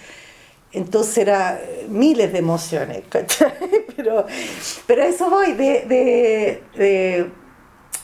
Entonces 0.72 1.18
era 1.18 1.60
miles 1.88 2.32
de 2.32 2.38
emociones, 2.38 3.02
¿cachai? 3.10 3.54
Pero, 3.96 4.28
pero 4.86 5.02
a 5.02 5.08
eso 5.08 5.28
voy, 5.32 5.54
de, 5.54 6.62
de, 6.78 7.32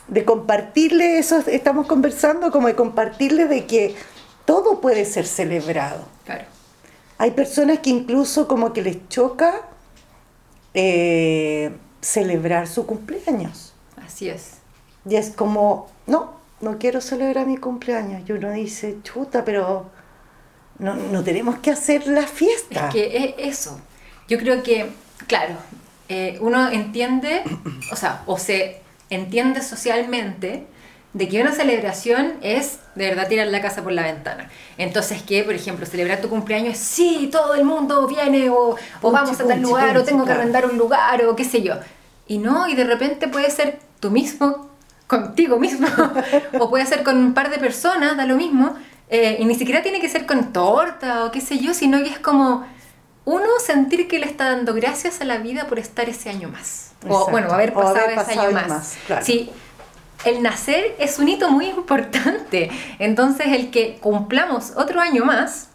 de 0.08 0.26
compartirle 0.26 1.18
eso, 1.18 1.44
estamos 1.48 1.88
conversando 1.88 2.52
como 2.52 2.68
de 2.68 2.76
compartirle 2.76 3.46
de 3.48 3.66
que 3.66 3.96
todo 4.46 4.82
puede 4.82 5.06
ser 5.06 5.26
celebrado. 5.26 6.06
Claro. 6.26 6.46
Hay 7.18 7.32
personas 7.32 7.80
que 7.80 7.90
incluso 7.90 8.48
como 8.48 8.74
que 8.74 8.82
les 8.82 9.08
choca 9.10 9.62
eh, 10.74 11.72
celebrar 12.02 12.68
su 12.68 12.86
cumpleaños. 12.86 13.74
Así 14.06 14.30
es. 14.30 14.56
Y 15.10 15.16
es 15.16 15.32
como, 15.32 15.90
no, 16.08 16.36
no 16.62 16.78
quiero 16.78 17.02
celebrar 17.02 17.48
mi 17.48 17.58
cumpleaños. 17.58 18.28
Y 18.28 18.34
uno 18.34 18.52
dice, 18.52 18.98
chuta, 19.04 19.46
pero 19.46 19.90
no, 20.78 20.96
no 20.96 21.24
tenemos 21.24 21.58
que 21.60 21.72
hacer 21.72 22.08
la 22.08 22.28
fiesta. 22.28 22.88
Es 22.88 22.94
que 22.94 23.18
es 23.18 23.58
eso. 23.58 23.80
Yo 24.28 24.38
creo 24.38 24.62
que, 24.62 24.92
claro, 25.28 25.56
eh, 26.10 26.38
uno 26.42 26.70
entiende, 26.70 27.44
o 27.92 27.96
sea, 27.96 28.24
o 28.26 28.38
se 28.38 28.82
entiende 29.10 29.62
socialmente 29.62 30.68
de 31.14 31.30
que 31.30 31.42
una 31.42 31.54
celebración 31.54 32.34
es 32.42 32.80
de 32.96 33.06
verdad 33.06 33.30
tirar 33.30 33.48
la 33.48 33.62
casa 33.62 33.82
por 33.82 33.94
la 33.94 34.04
ventana. 34.04 34.50
Entonces, 34.78 35.22
que, 35.22 35.44
por 35.44 35.54
ejemplo, 35.54 35.86
celebrar 35.86 36.20
tu 36.20 36.28
cumpleaños 36.28 36.74
es 36.74 36.80
sí, 36.80 37.30
todo 37.32 37.56
el 37.56 37.64
mundo 37.64 38.06
viene, 38.06 38.50
o, 38.50 38.76
vamos 39.02 39.40
a 39.40 39.48
tal 39.48 39.62
lugar, 39.62 39.98
o 39.98 40.04
tengo 40.04 40.26
que 40.26 40.34
arrendar 40.34 40.66
un 40.66 40.78
lugar, 40.78 41.24
o 41.24 41.36
qué 41.36 41.46
sé 41.46 41.62
yo. 41.62 41.76
Y 42.28 42.38
no, 42.38 42.68
y 42.68 42.76
de 42.76 42.84
repente 42.84 43.30
puede 43.30 43.50
ser 43.50 43.80
tú 44.02 44.12
mismo, 44.12 44.70
contigo 45.08 45.58
mismo, 45.58 45.88
o 46.60 46.70
puede 46.70 46.86
ser 46.86 47.04
con 47.04 47.18
un 47.18 47.34
par 47.34 47.50
de 47.50 47.60
personas, 47.60 48.18
da 48.18 48.26
lo 48.26 48.36
mismo, 48.36 48.76
eh, 49.10 49.38
y 49.40 49.46
ni 49.46 49.56
siquiera 49.56 49.82
tiene 49.82 50.02
que 50.02 50.10
ser 50.10 50.26
con 50.26 50.52
torta 50.52 51.24
o 51.24 51.32
qué 51.32 51.40
sé 51.40 51.60
yo, 51.60 51.74
sino 51.74 52.04
que 52.04 52.10
es 52.10 52.20
como 52.20 52.66
uno 53.26 53.48
sentir 53.60 54.08
que 54.08 54.20
le 54.20 54.26
está 54.26 54.52
dando 54.52 54.74
gracias 54.74 55.22
a 55.22 55.26
la 55.26 55.38
vida 55.38 55.68
por 55.68 55.80
estar 55.80 56.08
ese 56.10 56.30
año 56.30 56.50
más. 56.50 56.92
O 57.08 57.30
bueno, 57.30 57.52
haber 57.52 57.74
pasado, 57.74 57.98
haber 57.98 58.12
ese 58.12 58.18
pasado 58.18 58.42
año 58.42 58.58
año 58.58 58.68
más. 58.68 58.70
más, 58.70 58.98
claro. 59.06 59.26
Sí, 59.26 59.50
el 60.26 60.42
nacer 60.42 60.96
es 61.00 61.20
un 61.20 61.28
hito 61.28 61.50
muy 61.50 61.66
importante. 61.70 62.72
Entonces, 63.00 63.48
el 63.48 63.72
que 63.72 63.98
cumplamos 64.00 64.74
otro 64.76 65.02
año 65.02 65.26
más 65.26 65.70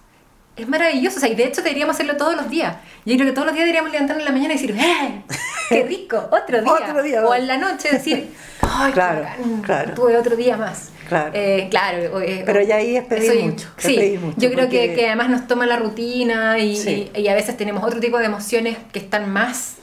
es 0.63 0.69
maravilloso. 0.69 1.17
O 1.19 1.21
sea, 1.21 1.29
y 1.29 1.35
de 1.35 1.45
hecho 1.45 1.63
deberíamos 1.63 1.95
hacerlo 1.97 2.17
todos 2.17 2.35
los 2.37 2.49
días. 2.51 2.77
Yo 3.05 3.15
creo 3.17 3.27
que 3.27 3.33
todos 3.33 3.47
los 3.47 3.55
días 3.55 3.65
deberíamos 3.65 3.91
levantarnos 3.93 4.21
en 4.27 4.27
la 4.27 4.33
mañana 4.33 4.55
y 4.55 4.57
decir, 4.59 4.77
¡eh! 4.79 5.23
¡Qué 5.69 5.83
rico! 5.89 6.29
Otro 6.31 6.61
día. 6.63 6.73
Otro 6.73 7.03
día 7.03 7.25
o 7.27 7.35
en 7.35 7.47
la 7.47 7.57
noche 7.57 7.89
decir, 7.91 8.29
¡ay, 8.63 8.93
Claro, 8.93 9.23
bacán! 9.23 9.63
claro. 9.63 9.95
Tuve 9.95 10.17
otro 10.17 10.37
día 10.37 10.57
más. 10.57 10.91
Claro. 11.09 11.33
Eh, 11.35 11.67
claro. 11.71 12.21
eh, 12.21 12.43
Pero 12.47 12.63
ya 12.63 12.77
ahí 12.77 12.97
es 12.97 13.05
pedir 13.05 13.43
mucho, 13.45 13.69
Sí, 13.79 13.97
pedir 13.97 14.21
mucho, 14.21 14.37
yo 14.39 14.49
creo 14.53 14.69
que, 14.69 14.79
porque- 14.87 14.95
que 14.95 15.07
además 15.09 15.29
nos 15.31 15.47
toma 15.49 15.67
la 15.67 15.77
rutina 15.77 16.57
y, 16.61 16.77
Sí. 16.77 17.11
y- 17.15 17.21
y 17.23 17.29
a 17.29 17.35
veces 17.35 17.57
tenemos 17.57 17.83
otro 17.83 17.99
tipo 17.99 18.17
de 18.19 18.27
emociones 18.27 18.77
que 18.93 19.01
están 19.01 19.29
más 19.29 19.75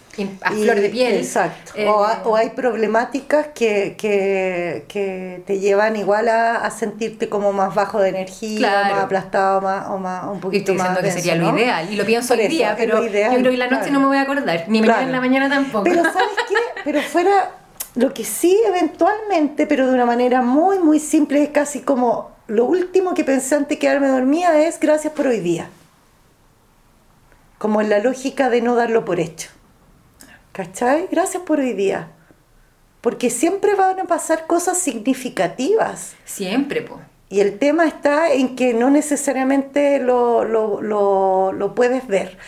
a 0.42 0.54
Y- 0.54 0.64
flor 0.64 0.80
de 0.80 0.90
piel. 0.90 1.14
Exacto. 1.16 1.72
Eh, 1.76 1.88
o, 1.88 2.04
ha- 2.04 2.22
o 2.26 2.36
hay 2.36 2.50
problemáticas 2.52 3.48
que, 3.54 3.96
que, 3.98 4.86
que 4.88 5.44
te 5.46 5.60
llevan 5.60 5.96
igual 5.96 6.28
a, 6.30 6.56
a 6.58 6.72
sentirte 6.72 7.30
como 7.30 7.54
más 7.54 7.76
bajo 7.76 8.00
de 8.00 8.10
energía, 8.10 8.58
Claro. 8.58 8.96
más 8.96 9.04
aplastado, 9.06 9.62
más, 9.62 9.88
o 9.90 9.98
más, 9.98 10.24
un 10.26 10.38
Y 10.38 10.40
poquito 10.40 10.72
estoy 10.72 10.76
diciendo 10.76 10.90
más 10.90 10.98
que 11.00 11.04
denso, 11.04 11.18
sería 11.20 11.36
lo 11.36 11.58
ideal. 11.58 11.94
Y 11.94 11.96
lo 11.96 12.06
pienso 12.06 12.28
Por 12.30 12.38
hoy 12.40 12.46
eso, 12.46 12.56
día, 12.56 12.76
pero 12.78 13.04
ideal, 13.06 13.32
yo 13.34 13.40
creo 13.40 13.52
que 13.52 13.58
la 13.58 13.66
noche 13.68 13.78
claro. 13.84 13.94
no 13.94 14.00
me 14.00 14.06
voy 14.08 14.18
a 14.18 14.22
acordar. 14.22 14.66
Ni 14.68 14.80
mañana 14.82 14.94
Claro. 14.94 15.08
en 15.08 15.12
la 15.12 15.20
mañana 15.22 15.50
tampoco. 15.50 15.84
Pero 15.84 16.04
¿sabes 16.04 16.30
qué? 16.50 16.56
Pero 16.84 17.02
fuera, 17.02 17.52
lo 17.96 18.14
que 18.14 18.24
sí 18.24 18.60
eventualmente, 18.68 19.68
pero 19.68 19.88
de 19.88 19.94
una 19.94 20.06
manera 20.06 20.42
muy, 20.42 20.80
muy 20.80 21.00
simple, 21.00 21.44
es 21.44 21.50
casi 21.50 21.82
como 21.82 22.32
lo 22.48 22.66
último 22.66 23.14
que 23.14 23.24
pensé 23.24 23.56
antes 23.56 23.70
de 23.70 23.80
quedarme 23.80 24.08
dormida 24.08 24.58
es 24.62 24.80
gracias 24.80 25.14
por 25.14 25.28
hoy 25.28 25.40
día. 25.42 25.70
Como 27.58 27.82
en 27.82 27.90
la 27.90 28.00
lógica 28.00 28.50
de 28.50 28.62
no 28.62 28.76
darlo 28.76 29.04
por 29.04 29.20
hecho. 29.20 29.50
¿Cachai? 30.58 31.08
Gracias 31.12 31.44
por 31.44 31.60
hoy 31.60 31.74
día. 31.74 32.08
Porque 33.02 33.30
siempre 33.30 33.76
van 33.76 34.00
a 34.00 34.06
pasar 34.06 34.48
cosas 34.48 34.80
significativas. 34.80 36.16
Siempre, 36.26 36.82
po. 36.82 37.00
Y 37.30 37.42
el 37.42 37.60
tema 37.60 37.86
está 37.86 38.32
en 38.34 38.56
que 38.56 38.74
no 38.74 38.90
necesariamente 38.90 40.00
lo, 40.00 40.44
lo, 40.46 40.82
lo- 40.82 41.52
lo 41.52 41.76
puedes 41.76 42.08
ver. 42.08 42.40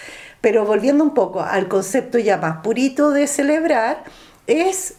Pero 0.42 0.66
volviendo 0.66 1.04
un 1.04 1.14
poco 1.14 1.42
al 1.42 1.68
concepto 1.68 2.18
ya 2.18 2.38
más 2.38 2.64
purito 2.64 3.12
de 3.12 3.28
celebrar, 3.28 4.04
es 4.48 4.96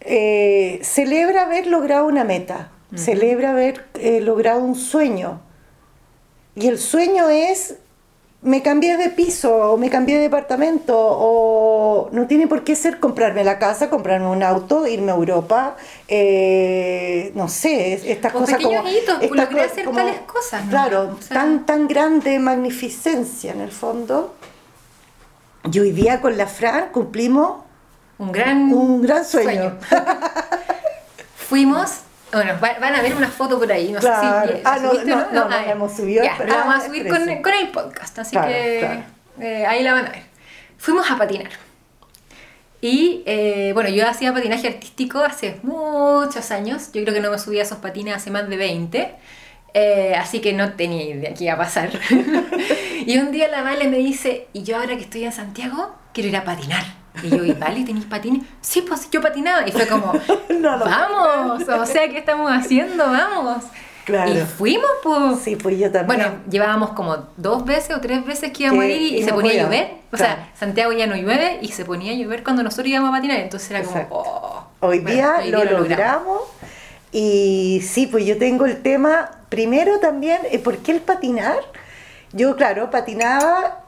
eh, 0.00 0.80
celebra 0.82 1.42
haber 1.42 1.66
logrado 1.66 2.06
una 2.06 2.24
meta, 2.24 2.70
celebra 2.94 3.50
haber 3.50 3.84
eh, 3.92 4.22
logrado 4.22 4.60
un 4.60 4.74
sueño. 4.74 5.42
Y 6.54 6.68
el 6.68 6.78
sueño 6.78 7.28
es, 7.28 7.74
me 8.46 8.62
cambié 8.62 8.96
de 8.96 9.10
piso, 9.10 9.72
o 9.72 9.76
me 9.76 9.90
cambié 9.90 10.16
de 10.16 10.22
departamento, 10.22 10.94
o 10.98 12.08
no 12.12 12.26
tiene 12.26 12.46
por 12.46 12.64
qué 12.64 12.74
ser 12.76 12.98
comprarme 13.00 13.44
la 13.44 13.58
casa, 13.58 13.90
comprarme 13.90 14.28
un 14.28 14.42
auto, 14.42 14.86
irme 14.86 15.12
a 15.12 15.16
Europa, 15.16 15.76
eh, 16.08 17.32
no 17.34 17.48
sé, 17.48 17.92
es- 17.94 18.04
estas 18.04 18.34
O 18.34 18.38
cosas 18.38 18.60
como... 18.62 18.88
hitos, 18.88 19.18
pues, 19.18 19.30
estas 19.30 19.48
co- 19.48 19.60
hacer 19.60 19.84
como- 19.84 19.98
tales 19.98 20.20
cosas, 20.20 20.64
¿no? 20.64 20.70
Claro, 20.70 21.16
O 21.18 21.22
sea- 21.22 21.34
tan, 21.36 21.66
tan 21.66 21.88
grande 21.88 22.38
magnificencia 22.38 23.52
en 23.52 23.60
el 23.60 23.70
fondo. 23.72 24.34
Y 25.70 25.78
hoy 25.80 25.90
día 25.92 26.20
con 26.20 26.36
la 26.38 26.46
Fran 26.46 26.90
cumplimos 26.92 27.64
Un 28.18 28.32
gran, 28.32 28.72
un 28.72 29.02
gran 29.02 29.24
sueño. 29.24 29.76
Fuimos. 31.36 31.90
Bueno, 32.36 32.52
va- 32.62 32.78
van 32.80 32.94
a 32.94 33.02
ver 33.02 33.14
una 33.14 33.28
foto 33.28 33.58
por 33.58 33.70
ahí. 33.70 33.92
No 33.92 34.00
Claro. 34.00 34.48
sé 34.48 34.56
si. 34.56 34.62
¿la 34.62 34.70
Ah, 34.70 34.78
no, 34.78 34.90
subiste 34.90 35.10
no, 35.10 35.16
no, 35.16 35.32
no 35.32 35.44
Ah, 35.44 35.62
la 35.66 35.72
hemos 35.72 35.96
subido, 35.96 36.24
Ya, 36.24 36.34
pero- 36.38 36.50
la 36.50 36.56
vamos 36.58 36.74
ah, 36.74 36.78
a 36.78 36.86
subir 36.86 37.08
con, 37.08 37.28
el 37.54 37.68
podcast, 37.68 38.18
así 38.18 38.32
Claro, 38.32 38.48
que 38.48 38.78
claro. 38.80 39.02
eh, 39.40 39.66
ahí 39.66 39.82
la 39.82 39.92
van 39.94 40.06
a 40.06 40.10
ver. 40.10 40.22
Fuimos 40.78 41.10
a 41.10 41.16
patinar. 41.18 41.50
Y 42.80 43.22
eh, 43.26 43.70
bueno, 43.74 43.88
yo 43.88 44.06
hacía 44.08 44.32
patinaje 44.32 44.68
artístico 44.68 45.20
hace 45.20 45.58
muchos 45.62 46.50
años. 46.50 46.90
Yo 46.92 47.02
creo 47.02 47.14
que 47.14 47.20
no 47.20 47.30
me 47.30 47.38
subía 47.38 47.62
a 47.62 47.64
esos 47.64 47.78
patines 47.78 48.14
hace 48.14 48.30
más 48.30 48.48
de 48.48 48.56
20. 48.56 49.14
eh, 49.78 50.14
así 50.18 50.40
que 50.40 50.54
no 50.54 50.72
tenía 50.72 51.02
idea 51.02 51.34
qué 51.34 51.44
iba 51.44 51.54
a 51.54 51.58
pasar. 51.58 51.90
y 53.06 53.18
un 53.18 53.30
día 53.30 53.48
la 53.48 53.62
Vale 53.62 53.88
me 53.88 53.98
dice, 53.98 54.46
y 54.54 54.62
yo 54.62 54.76
ahora 54.78 54.96
que 54.96 55.02
estoy 55.02 55.24
en 55.24 55.32
Santiago, 55.32 55.94
quiero 56.14 56.28
ir 56.30 56.36
a 56.36 56.44
patinar. 56.44 56.84
Y 57.22 57.30
yo, 57.30 57.44
¿y 57.44 57.52
Vale, 57.52 57.84
tenéis 57.84 58.06
patines? 58.06 58.42
Sí, 58.60 58.82
pues 58.82 59.08
yo 59.10 59.20
patinaba. 59.20 59.66
Y 59.66 59.72
fue 59.72 59.86
como, 59.86 60.12
No, 60.48 60.76
no. 60.76 60.84
vamos, 60.84 61.68
o 61.68 61.86
sea, 61.86 62.08
¿qué 62.08 62.18
estamos 62.18 62.50
haciendo? 62.50 63.04
Vamos. 63.04 63.64
Claro. 64.04 64.30
Y 64.32 64.36
fuimos, 64.38 64.88
pues. 65.02 65.40
Sí, 65.40 65.56
pues 65.56 65.78
yo 65.78 65.90
también. 65.90 66.20
Bueno, 66.20 66.36
llevábamos 66.48 66.90
como 66.90 67.26
dos 67.36 67.64
veces 67.64 67.96
o 67.96 68.00
tres 68.00 68.24
veces 68.24 68.52
que 68.52 68.62
íbamos 68.64 68.84
a 68.84 68.88
ir 68.88 69.02
y, 69.02 69.16
y 69.18 69.22
se 69.24 69.32
ponía 69.32 69.52
a 69.52 69.64
llover. 69.64 69.94
O 70.12 70.16
claro. 70.16 70.34
sea, 70.34 70.50
Santiago 70.54 70.92
ya 70.92 71.08
no 71.08 71.16
llueve 71.16 71.58
y 71.60 71.68
se 71.72 71.84
ponía 71.84 72.12
a 72.12 72.14
llover 72.14 72.44
cuando 72.44 72.62
nosotros 72.62 72.86
íbamos 72.86 73.08
a 73.08 73.12
patinar. 73.12 73.38
Entonces 73.40 73.68
era 73.70 73.82
como, 73.82 74.06
oh. 74.10 74.64
Hoy 74.80 75.00
Bueno, 75.00 75.16
día 75.16 75.36
hoy 75.42 75.50
lo 75.50 75.60
día 75.62 75.70
logramos. 75.72 76.42
Y 77.10 77.80
sí, 77.82 78.06
pues 78.06 78.24
yo 78.26 78.38
tengo 78.38 78.66
el 78.66 78.82
tema, 78.82 79.30
primero 79.48 79.98
también, 80.00 80.40
eh, 80.50 80.58
¿por 80.58 80.78
qué 80.78 80.92
el 80.92 81.00
patinar? 81.00 81.58
Yo, 82.32 82.56
claro, 82.56 82.90
patinaba, 82.90 83.85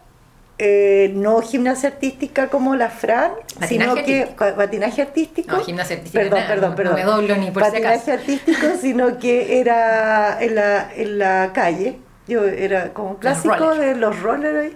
eh, 0.58 1.12
no 1.14 1.40
gimnasia 1.40 1.88
artística 1.90 2.48
como 2.48 2.74
la 2.74 2.90
Fran, 2.90 3.32
sino 3.66 3.94
que 3.94 4.00
artístico. 4.22 4.36
pa- 4.36 4.54
patinaje 4.56 5.02
artístico. 5.02 5.56
No, 5.56 5.62
gimnasia 5.64 5.96
artística 5.96 6.20
Perdón, 6.22 6.38
nada, 6.40 6.48
perdón, 6.52 6.70
no- 6.70 6.76
perdón. 6.76 6.92
no 6.92 6.98
me 6.98 7.04
doblo 7.04 7.36
ni 7.36 7.50
por 7.50 7.64
si 7.64 7.70
patinaje 7.70 7.94
acaso. 7.94 8.12
artístico, 8.12 8.66
sino 8.80 9.18
que 9.18 9.60
era 9.60 10.38
en 10.42 10.54
la, 10.56 10.90
en 10.94 11.18
la 11.18 11.50
calle. 11.54 11.98
Yo 12.26 12.44
era 12.44 12.92
como 12.92 13.10
un 13.12 13.16
clásico 13.16 13.54
rollers. 13.54 13.78
de 13.78 13.94
los 13.94 14.20
rollers. 14.20 14.72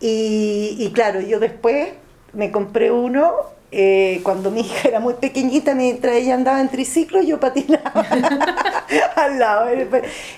Y, 0.00 0.76
y 0.78 0.90
claro, 0.92 1.20
yo 1.20 1.38
después 1.38 1.88
me 2.32 2.50
compré 2.50 2.90
uno. 2.90 3.32
Eh, 3.74 4.20
cuando 4.22 4.50
mi 4.50 4.60
hija 4.60 4.86
era 4.86 5.00
muy 5.00 5.14
pequeñita, 5.14 5.74
mientras 5.74 6.16
ella 6.16 6.34
andaba 6.34 6.60
en 6.60 6.68
triciclo, 6.68 7.22
yo 7.22 7.40
patinaba 7.40 8.04
al 9.16 9.38
lado. 9.38 9.68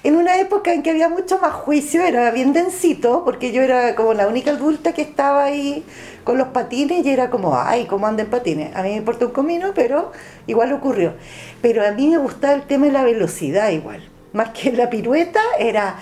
En 0.05 0.15
una 0.15 0.39
época 0.39 0.73
en 0.73 0.85
que 0.85 0.91
había 0.91 1.09
mucho 1.09 1.41
más 1.41 1.53
juicio, 1.53 2.05
era 2.05 2.31
bien 2.31 2.53
densito, 2.53 3.25
porque 3.25 3.51
yo 3.51 3.61
era 3.63 3.97
como 3.97 4.15
la 4.15 4.29
única 4.29 4.53
adulta 4.53 4.93
que 4.93 5.03
estaba 5.03 5.43
ahí 5.43 5.85
con 6.23 6.39
los 6.39 6.49
patines 6.49 7.05
y 7.05 7.11
era 7.11 7.29
como, 7.29 7.59
ay, 7.59 7.87
¿cómo 7.87 8.07
andan 8.07 8.29
patines? 8.29 8.75
A 8.77 8.83
mí 8.85 8.91
me 8.91 8.97
importa 8.97 9.27
un 9.27 9.33
comino, 9.33 9.73
pero 9.75 10.13
igual 10.47 10.73
ocurrió. 10.73 11.15
Pero 11.61 11.85
a 11.85 11.91
mí 11.91 12.07
me 12.07 12.19
gustaba 12.19 12.55
el 12.55 12.63
tema 12.63 12.87
de 12.87 12.93
la 12.93 13.03
velocidad 13.03 13.71
igual. 13.71 14.09
Más 14.33 14.51
que 14.51 14.71
la 14.71 14.89
pirueta, 14.89 15.41
era, 15.59 15.97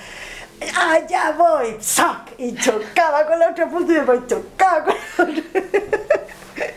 ya 1.09 1.33
voy, 1.33 1.77
¡sac! 1.81 2.33
y 2.37 2.55
chocaba 2.57 3.27
con 3.27 3.39
la 3.39 3.49
otra 3.49 3.71
punta 3.71 3.91
y 3.91 3.97
después 3.97 4.21
chocaba 4.27 4.95
con 5.17 5.35
la 5.35 5.41
otra. 5.41 6.19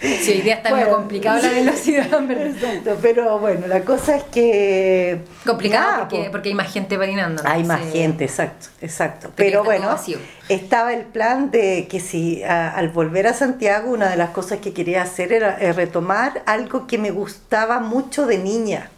Sí, 0.01 0.32
hoy 0.32 0.42
día 0.42 0.56
está 0.56 0.70
Bueno, 0.70 0.86
medio 0.86 0.98
complicado 0.98 1.42
la 1.42 1.50
velocidad, 1.50 2.13
en 2.20 2.27
verdad. 2.27 2.48
Exacto, 2.48 2.98
pero 3.01 3.39
bueno, 3.39 3.68
la 3.68 3.82
cosa 3.82 4.18
es 4.18 4.24
que... 4.24 5.20
Complicado 5.46 5.84
Nada, 5.92 6.00
porque, 6.08 6.25
po. 6.25 6.32
porque 6.32 6.50
hay 6.50 6.56
más 6.56 6.72
gente 6.72 6.98
patinando. 6.98 7.42
Hay 7.46 7.63
más 7.63 7.82
gente, 7.92 8.24
exacto, 8.25 8.68
exacto. 8.82 9.32
Pero 9.36 9.63
bueno, 9.63 9.96
estaba 10.50 10.94
el 10.94 11.04
plan 11.06 11.51
de 11.51 11.88
que 11.89 12.00
si 12.00 12.44
a- 12.44 12.72
al 12.72 12.89
volver 12.89 13.27
a 13.27 13.34
Santiago, 13.34 13.92
una 13.92 14.10
de 14.10 14.18
las 14.18 14.30
cosas 14.32 14.60
que 14.60 14.74
quería 14.74 15.01
hacer 15.04 15.34
era 15.34 15.58
eh, 15.60 15.74
retomar 15.74 16.44
algo 16.46 16.88
que 16.88 16.98
me 16.98 17.12
gustaba 17.12 17.80
mucho 17.80 18.25
de 18.25 18.38
niña. 18.38 18.89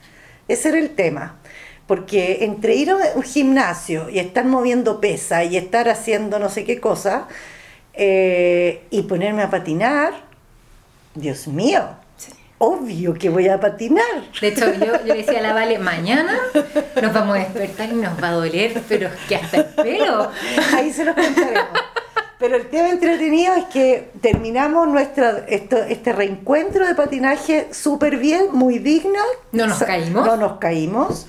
Ese 0.48 0.70
era 0.70 0.79
el 0.79 0.91
tema. 0.91 1.36
Porque 1.88 2.39
entre 2.44 2.75
ir 2.75 2.91
a 2.91 2.98
un 3.15 3.24
gimnasio 3.24 4.10
y 4.10 4.20
estar 4.20 4.44
moviendo 4.44 5.00
pesa 5.00 5.46
y 5.46 5.56
estar 5.56 5.88
haciendo 5.88 6.38
no 6.38 6.50
sé 6.50 6.65
qué 6.65 6.82
cosa, 6.82 7.27
eh, 7.94 8.84
y 8.89 9.03
ponerme 9.03 9.41
a 9.44 9.50
patinar, 9.50 10.13
Dios 11.20 11.48
mío, 11.48 11.82
Sí. 12.18 12.32
obvio 12.60 13.14
que 13.14 13.30
voy 13.30 13.48
a 13.48 13.60
patinar. 13.60 14.04
De 14.42 14.48
hecho, 14.48 14.74
yo, 14.74 14.86
yo 15.06 15.14
le 15.14 15.24
decía 15.24 15.40
a 15.40 15.42
la 15.44 15.54
Vale, 15.54 15.78
mañana 15.80 16.38
nos 17.02 17.14
vamos 17.14 17.36
a 17.38 17.40
despertar 17.40 17.90
y 17.90 17.96
nos 17.96 18.22
va 18.22 18.30
a 18.30 18.32
doler, 18.34 18.82
pero 18.88 19.08
es 19.08 19.14
que 19.28 19.36
hasta 19.36 19.58
el 19.58 19.66
pelo. 19.66 20.32
Ahí 20.76 20.92
se 20.92 21.06
los 21.06 21.16
contaremos. 21.16 21.68
Pero 22.40 22.56
el 22.56 22.68
tema 22.70 22.90
entretenido 22.90 23.56
es 23.56 23.66
que 23.66 24.12
terminamos 24.22 24.88
nuestra, 24.88 25.46
esto, 25.48 25.78
este 25.78 26.14
reencuentro 26.14 26.86
de 26.86 26.94
patinaje 26.94 27.68
súper 27.72 28.18
bien, 28.18 28.50
muy 28.52 28.78
digno. 28.78 29.20
¿No 29.52 29.66
nos 29.66 29.80
caímos? 29.84 30.24
No 30.26 30.38
nos 30.38 30.60
caímos. 30.60 31.26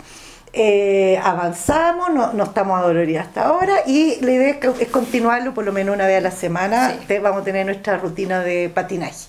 Eh, 0.52 1.18
avanzamos, 1.22 2.10
no, 2.10 2.32
no 2.32 2.44
estamos 2.44 2.78
adoloridas 2.78 3.28
hasta 3.28 3.44
ahora 3.44 3.82
y 3.86 4.18
la 4.22 4.32
idea 4.32 4.58
es, 4.80 4.88
continuarlo 4.88 5.52
por 5.54 5.64
lo 5.64 5.72
menos 5.72 5.94
una 5.94 6.06
vez 6.06 6.18
a 6.18 6.20
la 6.20 6.30
semana. 6.30 6.94
Sí. 7.06 7.18
Vamos 7.18 7.42
a 7.42 7.44
tener 7.44 7.64
nuestra 7.66 7.96
rutina 7.98 8.40
de 8.40 8.68
patinaje. 8.68 9.26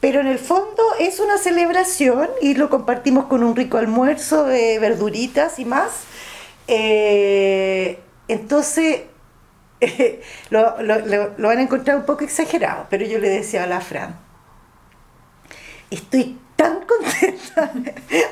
Pero 0.00 0.20
en 0.20 0.26
el 0.28 0.38
fondo 0.38 0.82
es 0.98 1.20
una 1.20 1.36
celebración 1.38 2.28
y 2.40 2.54
lo 2.54 2.70
compartimos 2.70 3.26
con 3.26 3.44
un 3.44 3.54
rico 3.54 3.76
almuerzo 3.78 4.44
de 4.44 4.78
verduritas 4.78 5.58
y 5.58 5.64
más. 5.66 5.90
Eh, 6.68 7.98
entonces, 8.28 9.02
lo, 10.50 10.80
lo- 10.82 11.00
lo- 11.06 11.34
lo 11.36 11.48
van 11.48 11.58
a 11.58 11.62
encontrar 11.62 11.96
un 11.98 12.04
poco 12.06 12.24
exagerado, 12.24 12.86
pero 12.90 13.04
yo 13.06 13.18
le 13.18 13.28
decía 13.28 13.64
a 13.64 13.66
la 13.66 13.80
Fran, 13.80 14.16
estoy 15.90 16.38
tan 16.56 16.80
contenta 16.86 17.72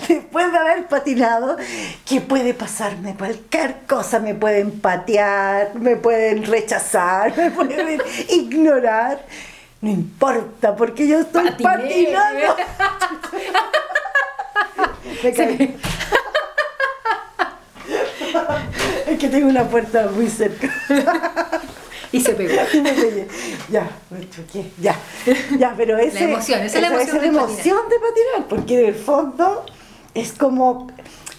después 0.08 0.52
de 0.52 0.58
haber 0.58 0.86
patinado 0.86 1.56
que 2.04 2.20
puede 2.20 2.54
pasarme 2.54 3.14
cualquier 3.14 3.80
cosa, 3.88 4.18
me 4.20 4.34
pueden 4.34 4.80
patear, 4.80 5.74
me 5.74 5.96
pueden 5.96 6.44
rechazar, 6.44 7.34
me 7.36 7.50
pueden 7.50 8.00
ignorar. 8.28 9.24
No 9.80 9.90
importa, 9.90 10.74
porque 10.74 11.06
yo 11.06 11.20
estoy 11.20 11.50
Patiné. 11.50 11.62
patinando. 11.62 12.56
Me 15.22 15.32
caí. 15.32 15.76
Es 19.06 19.18
que 19.18 19.28
tengo 19.28 19.48
una 19.48 19.64
puerta 19.64 20.08
muy 20.14 20.28
cerca. 20.28 20.68
Y 22.10 22.22
se 22.22 22.32
pegó. 22.32 22.54
Y 22.72 22.80
me 22.80 22.92
pegué. 22.92 23.28
Ya, 23.70 23.86
me 24.08 24.20
choqué, 24.30 24.70
ya. 24.80 24.96
Ya, 25.58 25.74
pero 25.76 25.98
ese, 25.98 26.24
emoción, 26.24 26.62
esa 26.62 26.78
es 26.78 26.82
la 26.82 26.88
emoción 26.88 27.16
esa 27.16 27.18
de 27.18 27.26
emoción 27.26 27.78
de 27.90 27.96
patinar, 27.96 28.48
porque 28.48 28.80
en 28.80 28.86
el 28.86 28.94
fondo 28.94 29.66
es 30.14 30.32
como. 30.32 30.90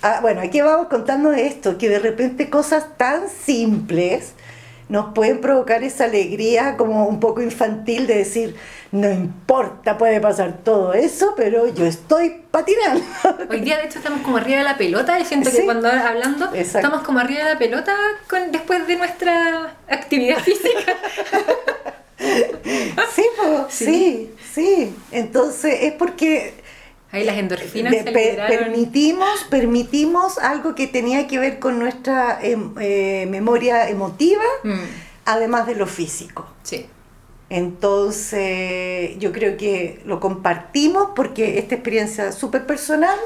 ah, 0.03 0.19
bueno, 0.21 0.41
aquí 0.41 0.61
vamos 0.61 0.87
contando 0.87 1.31
esto, 1.31 1.79
que 1.79 1.89
de 1.89 1.97
repente 1.97 2.51
cosas 2.51 2.85
tan 2.97 3.29
simples 3.29 4.33
nos 4.89 5.13
pueden 5.13 5.39
provocar 5.39 5.83
esa 5.83 6.05
alegría 6.05 6.75
como 6.75 7.05
un 7.07 7.19
poco 7.19 7.41
infantil 7.41 8.07
de 8.07 8.15
decir, 8.15 8.55
no 8.91 9.09
importa, 9.11 9.97
puede 9.99 10.19
pasar 10.19 10.57
todo 10.63 10.93
eso, 10.93 11.33
pero 11.37 11.67
yo 11.67 11.85
estoy 11.85 12.41
patinando. 12.49 13.01
Hoy 13.51 13.61
día, 13.61 13.77
de 13.77 13.85
hecho, 13.85 13.99
estamos 13.99 14.21
como 14.21 14.37
arriba 14.37 14.57
de 14.57 14.63
la 14.63 14.77
pelota. 14.77 15.19
Y 15.19 15.25
siento 15.25 15.51
Sí. 15.51 15.57
que 15.57 15.65
cuando 15.65 15.87
hablando, 15.89 16.45
Exacto. 16.55 16.79
estamos 16.87 17.01
como 17.03 17.19
arriba 17.19 17.43
de 17.45 17.53
la 17.53 17.59
pelota 17.59 17.95
con, 18.27 18.51
después 18.51 18.87
de 18.87 18.95
nuestra 18.95 19.75
actividad 19.87 20.39
física. 20.39 20.93
Sí. 23.69 23.85
sí, 23.85 24.33
sí. 24.53 24.95
Entonces 25.11 25.83
es 25.83 25.93
porque 25.93 26.53
Ahí 27.11 27.23
las 27.23 27.37
endorfinas 27.37 27.91
de- 27.91 28.03
se 28.03 28.11
permitimos, 28.11 29.43
permitimos 29.49 30.37
algo 30.37 30.75
que 30.75 30.85
tenía 30.87 31.27
que 31.27 31.39
ver 31.39 31.57
con 31.59 31.79
nuestra 31.79 32.39
em, 32.41 32.73
eh, 32.79 33.25
memoria 33.29 33.89
emotiva, 33.89 34.43
Mm, 34.63 34.73
además 35.25 35.65
de 35.67 35.75
lo 35.75 35.87
físico. 35.87 36.47
sí. 36.63 36.85
Entonces, 37.51 39.17
yo 39.19 39.31
creo 39.31 39.57
que 39.57 40.01
lo 40.05 40.19
compartimos 40.19 41.09
porque 41.15 41.57
esta 41.59 41.75
experiencia 41.75 42.31
súper 42.31 42.65
personal 42.65 43.17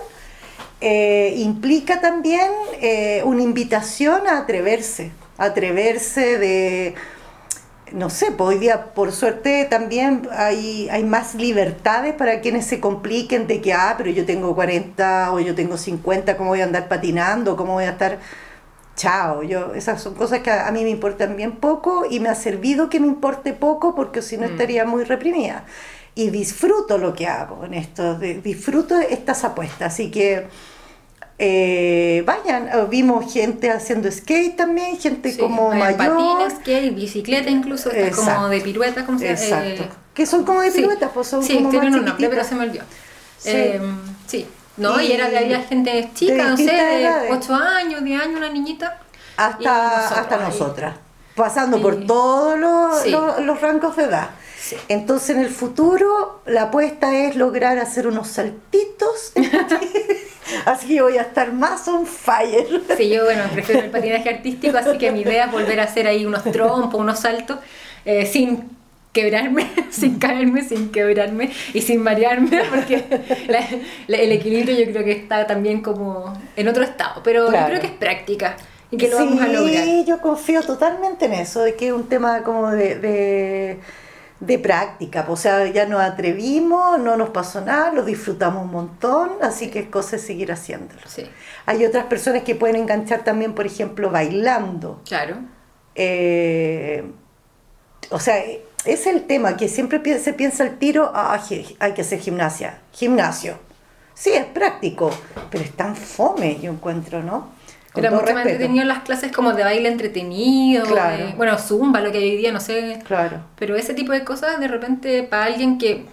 eh, 0.81 1.33
implica 1.37 1.99
también 2.01 2.49
eh, 2.81 3.21
una 3.25 3.41
invitación 3.41 4.27
a 4.27 4.37
atreverse, 4.39 5.11
a 5.37 5.45
atreverse 5.45 6.37
de, 6.37 6.95
no 7.93 8.09
sé, 8.09 8.31
pues 8.31 8.49
hoy 8.55 8.59
día 8.59 8.93
por 8.93 9.11
suerte 9.11 9.65
también 9.69 10.27
hay, 10.31 10.89
hay 10.89 11.03
más 11.03 11.35
libertades 11.35 12.13
para 12.15 12.41
quienes 12.41 12.65
se 12.65 12.79
compliquen 12.79 13.47
de 13.47 13.61
que, 13.61 13.73
ah, 13.73 13.95
pero 13.97 14.09
yo 14.11 14.25
tengo 14.25 14.55
40 14.55 15.31
o 15.33 15.39
yo 15.39 15.55
tengo 15.55 15.77
50, 15.77 16.35
¿cómo 16.37 16.49
voy 16.49 16.61
a 16.61 16.65
andar 16.65 16.87
patinando? 16.87 17.55
¿Cómo 17.55 17.73
voy 17.73 17.85
a 17.85 17.91
estar...? 17.91 18.19
Chao, 18.95 19.41
yo, 19.43 19.73
esas 19.73 20.01
son 20.03 20.13
cosas 20.15 20.41
que 20.41 20.51
a, 20.51 20.67
a 20.67 20.71
mí 20.71 20.83
me 20.83 20.91
importan 20.91 21.35
bien 21.35 21.53
poco 21.57 22.05
y 22.09 22.19
me 22.19 22.29
ha 22.29 22.35
servido 22.35 22.89
que 22.89 22.99
me 22.99 23.07
importe 23.07 23.53
poco 23.53 23.95
porque 23.95 24.21
si 24.21 24.37
no 24.37 24.45
Mm. 24.45 24.49
estaría 24.51 24.85
muy 24.85 25.03
reprimida. 25.03 25.65
Y 26.15 26.29
disfruto 26.29 26.97
lo 26.99 27.13
que 27.15 27.27
hago 27.27 27.65
en 27.65 27.73
esto, 27.73 28.15
disfruto 28.19 28.99
estas 28.99 29.43
apuestas. 29.43 29.93
Así 29.93 30.11
que 30.11 30.47
eh, 31.39 32.23
vayan, 32.25 32.67
eh, 32.67 32.85
vimos 32.89 33.31
gente 33.33 33.69
haciendo 33.71 34.11
skate 34.11 34.55
también, 34.55 34.97
gente 34.97 35.31
Sí, 35.31 35.37
como 35.39 35.71
hay 35.71 35.95
mayor. 35.95 36.17
Patines, 36.17 36.53
skate, 36.59 36.95
bicicleta 36.95 37.49
incluso, 37.49 37.89
como 38.15 38.49
de 38.49 38.61
pirueta, 38.61 39.05
¿cómo 39.05 39.17
se 39.19 39.25
llama? 39.25 39.39
Exacto. 39.39 39.83
Eh, 39.83 39.89
que 40.13 40.25
son 40.25 40.43
como 40.45 40.61
de 40.61 40.71
sí. 40.71 40.77
piruetas, 40.79 41.11
pues 41.13 41.27
son 41.27 41.43
sí, 41.43 41.55
como 41.55 41.69
tienen 41.69 41.91
más 41.91 41.99
un 41.99 42.05
nombre, 42.05 42.29
pero 42.29 42.43
se 42.43 42.55
me 42.55 42.63
olvidó. 42.65 42.83
Sí. 43.37 43.49
Eh, 43.51 43.81
sí. 44.27 44.47
No, 44.77 44.99
y, 45.01 45.07
Y- 45.07 45.11
era 45.13 45.25
había 45.25 45.61
gente 45.61 46.09
chica, 46.13 46.49
no 46.49 46.57
sé, 46.57 46.63
de 46.65 47.01
edades. 47.01 47.31
8 47.31 47.55
años, 47.55 48.03
10 48.03 48.21
años, 48.21 48.37
una 48.37 48.49
niñita. 48.49 48.99
Hasta, 49.35 49.57
nosotras 49.59 50.11
hasta 50.19 50.37
nosotras, 50.37 50.95
pasando 51.35 51.81
por 51.81 52.05
todos 52.05 52.57
los, 52.59 53.01
Sí. 53.01 53.09
los- 53.11 53.39
los 53.41 53.61
rangos 53.61 53.95
de 53.97 54.03
edad. 54.03 54.29
Sí. 54.59 54.77
Entonces 54.87 55.31
en 55.35 55.41
el 55.41 55.49
futuro 55.49 56.41
la 56.45 56.63
apuesta 56.63 57.15
es 57.17 57.35
lograr 57.35 57.77
hacer 57.79 58.07
unos 58.07 58.27
saltitos. 58.29 59.33
así 60.65 60.87
que 60.87 61.01
voy 61.01 61.17
a 61.17 61.21
estar 61.21 61.51
más 61.53 61.87
on 61.87 62.05
fire. 62.05 62.81
Sí, 62.97 63.09
yo, 63.09 63.25
bueno, 63.25 63.43
prefiero 63.51 63.81
el 63.81 63.91
patinaje 63.91 64.29
artístico, 64.29 64.77
así 64.77 64.97
que 64.97 65.11
mi 65.11 65.21
idea 65.21 65.45
es 65.45 65.51
volver 65.51 65.79
a 65.79 65.83
hacer 65.83 66.07
ahí 66.07 66.25
unos 66.25 66.43
trompos, 66.43 66.99
unos 66.99 67.19
saltos, 67.19 67.59
eh, 68.05 68.25
sin 68.25 68.69
quebrarme, 69.11 69.69
sin 69.91 70.17
caerme, 70.17 70.63
sin 70.63 70.91
quebrarme 70.91 71.51
y 71.73 71.81
sin 71.81 72.01
marearme, 72.01 72.63
porque 72.69 73.03
la- 73.47 73.67
la- 74.07 74.17
el 74.17 74.31
equilibrio 74.31 74.75
yo 74.77 74.91
creo 74.91 75.03
que 75.03 75.11
está 75.11 75.45
también 75.45 75.81
como 75.81 76.33
en 76.55 76.67
otro 76.67 76.83
estado, 76.83 77.21
pero 77.23 77.47
Claro. 77.47 77.65
yo 77.65 77.69
creo 77.69 77.81
que 77.81 77.87
es 77.87 77.93
práctica 77.93 78.55
y 78.93 78.97
que 78.97 79.07
lo 79.09 79.17
vamos 79.17 79.41
a 79.41 79.47
lograr. 79.47 79.83
Sí, 79.85 80.05
yo 80.07 80.21
confío 80.21 80.61
totalmente 80.63 81.25
en 81.25 81.33
eso, 81.33 81.61
de 81.63 81.75
que 81.75 81.87
es 81.87 81.93
un 81.93 82.07
tema 82.09 82.43
como 82.43 82.71
de, 82.71 82.95
de, 82.99 83.79
de 84.39 84.59
práctica. 84.59 85.25
O 85.29 85.35
sea, 85.35 85.65
ya 85.67 85.85
nos 85.85 86.01
atrevimos, 86.01 86.99
no 86.99 87.17
nos 87.17 87.29
pasó 87.29 87.61
nada, 87.61 87.91
lo 87.91 88.03
disfrutamos 88.03 88.63
un 88.65 88.71
montón, 88.71 89.31
así 89.41 89.69
que 89.69 89.79
es 89.79 89.87
cosa 89.89 90.17
de 90.17 90.21
seguir 90.21 90.51
haciéndolo. 90.51 91.01
Sí, 91.07 91.23
Hay 91.65 91.85
otras 91.85 92.05
personas 92.05 92.43
que 92.43 92.55
pueden 92.55 92.75
enganchar 92.77 93.23
también, 93.23 93.53
por 93.55 93.65
ejemplo, 93.65 94.09
bailando. 94.09 95.01
claro. 95.07 95.37
Eh, 95.95 97.03
o 98.09 98.19
sea, 98.19 98.43
es 98.85 99.07
el 99.07 99.23
tema 99.25 99.57
que 99.57 99.69
siempre 99.69 100.19
se 100.19 100.33
piensa 100.33 100.63
el 100.63 100.77
tiro, 100.77 101.11
ah, 101.13 101.39
hay 101.79 101.93
que 101.93 102.01
hacer 102.01 102.19
gimnasia, 102.19 102.79
gimnasio. 102.91 103.57
Sí, 104.13 104.31
es 104.31 104.45
práctico, 104.45 105.09
pero 105.49 105.63
es 105.63 105.71
tan 105.71 105.95
fome, 105.95 106.59
yo 106.59 106.71
encuentro, 106.71 107.23
¿no? 107.23 107.49
Era 107.95 108.09
mucho 108.11 108.23
más 108.23 108.33
respeto. 108.33 108.49
entretenido 108.49 108.85
las 108.85 108.99
clases 109.03 109.31
como 109.31 109.53
de 109.53 109.63
baile 109.63 109.89
entretenido, 109.89 110.85
Claro. 110.85 111.25
de- 111.27 111.33
bueno, 111.33 111.57
zumba, 111.59 112.01
lo 112.01 112.11
que 112.11 112.17
hay 112.19 112.31
hoy 112.31 112.37
día, 112.37 112.51
no 112.51 112.59
sé. 112.59 112.99
Claro, 113.05 113.41
Pero 113.57 113.75
ese 113.75 113.93
tipo 113.93 114.11
de 114.11 114.23
cosas, 114.23 114.59
de 114.59 114.67
repente, 114.67 115.23
para 115.23 115.45
alguien 115.45 115.77
que 115.77 116.05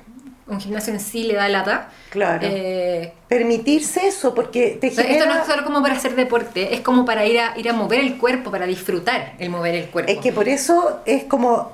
un 0.46 0.60
gimnasio 0.60 0.92
en 0.92 0.98
sí 1.00 1.22
le 1.22 1.34
da 1.34 1.48
lata, 1.48 1.90
claro. 2.10 2.40
eh, 2.42 3.12
Permitirse 3.28 4.08
eso, 4.08 4.34
porque 4.34 4.76
te 4.80 4.90
genera... 4.90 5.12
esto 5.12 5.26
no 5.26 5.40
es 5.40 5.46
solo 5.46 5.64
como 5.64 5.80
para 5.80 5.94
hacer 5.94 6.16
deporte, 6.16 6.74
es 6.74 6.80
como 6.80 7.04
para 7.04 7.24
ir 7.24 7.38
a, 7.38 7.56
ir 7.56 7.68
a 7.70 7.72
mover 7.72 8.00
el 8.00 8.18
cuerpo, 8.18 8.50
para 8.50 8.66
disfrutar 8.66 9.34
el 9.38 9.48
mover 9.48 9.76
el 9.76 9.86
cuerpo. 9.90 10.10
Es 10.10 10.18
que 10.18 10.32
por 10.32 10.48
eso 10.48 11.00
es 11.06 11.22
como 11.24 11.70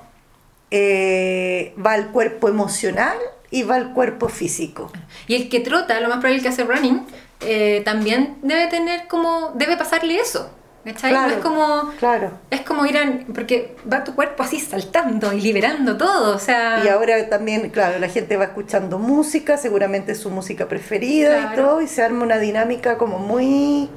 eh, 0.71 1.75
va 1.85 1.95
el 1.97 2.09
cuerpo 2.09 2.49
emocional 2.49 3.17
y 3.51 3.63
va 3.63 3.77
el 3.79 3.91
cuerpo 3.93 4.29
físico. 4.29 4.91
Y 5.27 5.35
el 5.37 5.49
que 5.49 5.61
trota, 5.61 5.99
lo 6.01 6.09
más 6.09 6.19
probable 6.19 6.43
que 6.43 6.49
hace 6.49 6.65
running, 6.65 7.07
eh, 7.41 7.83
también 7.85 8.39
debe 8.43 8.67
tener 8.69 9.09
como, 9.09 9.53
debe 9.55 9.77
pasarle 9.77 10.19
eso. 10.19 10.51
¿cachai? 10.85 11.13
no 11.13 11.27
es 11.27 11.35
como, 11.39 11.93
claro. 11.99 12.31
es 12.51 12.61
como 12.61 12.87
ir 12.87 12.97
a, 12.97 13.19
porque 13.35 13.77
va 13.93 14.05
tu 14.05 14.15
cuerpo 14.15 14.43
así 14.45 14.61
saltando 14.61 15.33
y 15.33 15.41
liberando 15.41 15.97
todo, 15.97 16.35
o 16.35 16.39
sea... 16.39 16.83
Y 16.85 16.89
ahora 16.89 17.29
también, 17.29 17.71
claro, 17.71 17.99
la 17.99 18.09
gente 18.09 18.37
va 18.37 18.45
escuchando 18.45 18.99
música, 18.99 19.57
seguramente 19.57 20.15
su 20.15 20.31
música 20.31 20.69
preferida 20.69 21.53
y 21.53 21.57
todo, 21.57 21.83
y 21.83 21.89
se 21.89 22.03
arma 22.03 22.23
una 22.23 22.39
dinámica 22.39 22.99
como 22.99 23.19
muy, 23.19 23.91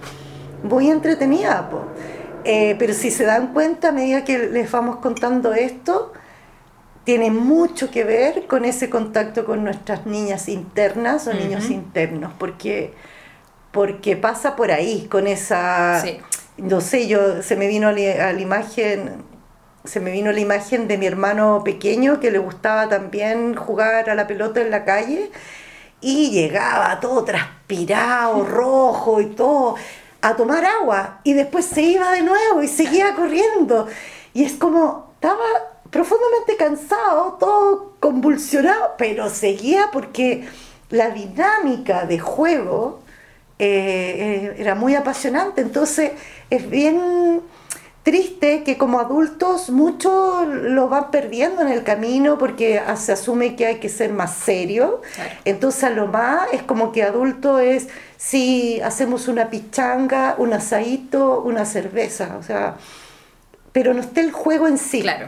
muy 0.63 0.89
entretenida, 0.89 1.69
po. 1.69 1.86
Eh, 2.43 2.75
pero 2.80 2.93
si 2.93 3.12
se 3.12 3.25
dan 3.25 3.54
cuenta, 3.54 3.89
a 3.89 3.91
medida 3.91 4.23
que 4.23 4.38
les 4.49 4.71
vamos 4.71 4.97
contando 4.97 5.54
esto, 5.54 6.13
tiene 7.04 7.32
mucho 7.32 7.91
que 7.91 8.04
ver 8.04 8.47
con 8.47 8.65
ese 8.65 8.89
contacto 8.89 9.45
con 9.45 9.63
nuestras 9.63 10.06
niñas 10.06 10.47
internas 10.47 11.28
o 11.28 11.34
niños 11.34 11.69
internos, 11.69 12.32
porque, 12.39 12.93
porque 13.71 14.15
pasa 14.15 14.55
por 14.55 14.71
ahí, 14.71 15.08
con 15.10 15.27
esa, 15.27 16.03
no 16.58 16.82
sé, 16.82 17.08
yo 17.08 17.43
se 17.43 17.55
me 17.55 17.67
vino 17.67 17.89
a 17.89 17.91
la, 17.91 18.34
imagen, 18.34 19.23
se 19.84 19.99
me 19.99 20.12
vino 20.12 20.32
la 20.32 20.39
imagen 20.39 20.88
de 20.88 20.97
mi 20.97 21.05
hermano 21.05 21.62
pequeño 21.63 22.19
que 22.19 22.32
le 22.32 22.39
gustaba 22.39 22.89
también 22.89 23.55
jugar 23.55 24.10
a 24.10 24.15
la 24.15 24.27
pelota 24.27 24.62
en 24.62 24.71
la 24.71 24.86
calle 24.86 25.32
y 26.01 26.32
llegaba 26.32 26.99
todo 26.99 27.23
transpirado, 27.23 28.43
rojo 28.45 29.21
y 29.21 29.27
todo, 29.27 29.75
a 30.21 30.36
tomar 30.36 30.65
agua 30.65 31.19
y 31.23 31.34
después 31.34 31.65
se 31.65 31.82
iba 31.82 32.12
de 32.12 32.21
nuevo 32.21 32.63
y 32.63 32.67
seguía 32.67 33.15
corriendo. 33.15 33.88
Y 34.34 34.45
es 34.45 34.53
como, 34.53 35.12
estaba 35.15 35.43
profundamente 35.91 36.55
cansado, 36.58 37.38
todo 37.39 37.95
convulsionado, 37.99 38.95
pero 38.97 39.29
seguía 39.29 39.89
porque 39.91 40.47
la 40.89 41.10
dinámica 41.10 42.05
de 42.05 42.19
juego 42.19 43.01
eh, 43.59 44.55
era 44.57 44.73
muy 44.75 44.95
apasionante. 44.95 45.61
Entonces 45.61 46.11
es 46.49 46.69
bien 46.69 47.41
triste 48.03 48.63
que 48.63 48.77
como 48.77 48.99
adultos 48.99 49.69
muchos 49.69 50.47
lo 50.47 50.89
van 50.89 51.11
perdiendo 51.11 51.61
en 51.61 51.67
el 51.67 51.83
camino 51.83 52.37
porque 52.37 52.81
se 52.95 53.11
asume 53.11 53.55
que 53.55 53.65
hay 53.67 53.75
que 53.75 53.89
ser 53.89 54.13
más 54.13 54.33
serio. 54.33 55.01
Entonces 55.45 55.83
a 55.83 55.89
lo 55.89 56.07
más 56.07 56.47
es 56.53 56.63
como 56.63 56.91
que 56.91 57.03
adulto 57.03 57.59
es 57.59 57.89
si 58.17 58.81
hacemos 58.81 59.27
una 59.27 59.49
pichanga, 59.49 60.35
un 60.37 60.53
asadito, 60.53 61.41
una 61.41 61.65
cerveza, 61.65 62.37
o 62.39 62.43
sea, 62.43 62.77
pero 63.71 63.93
no 63.93 64.01
está 64.01 64.21
el 64.21 64.31
juego 64.31 64.67
en 64.67 64.77
sí. 64.77 65.01
Claro. 65.01 65.27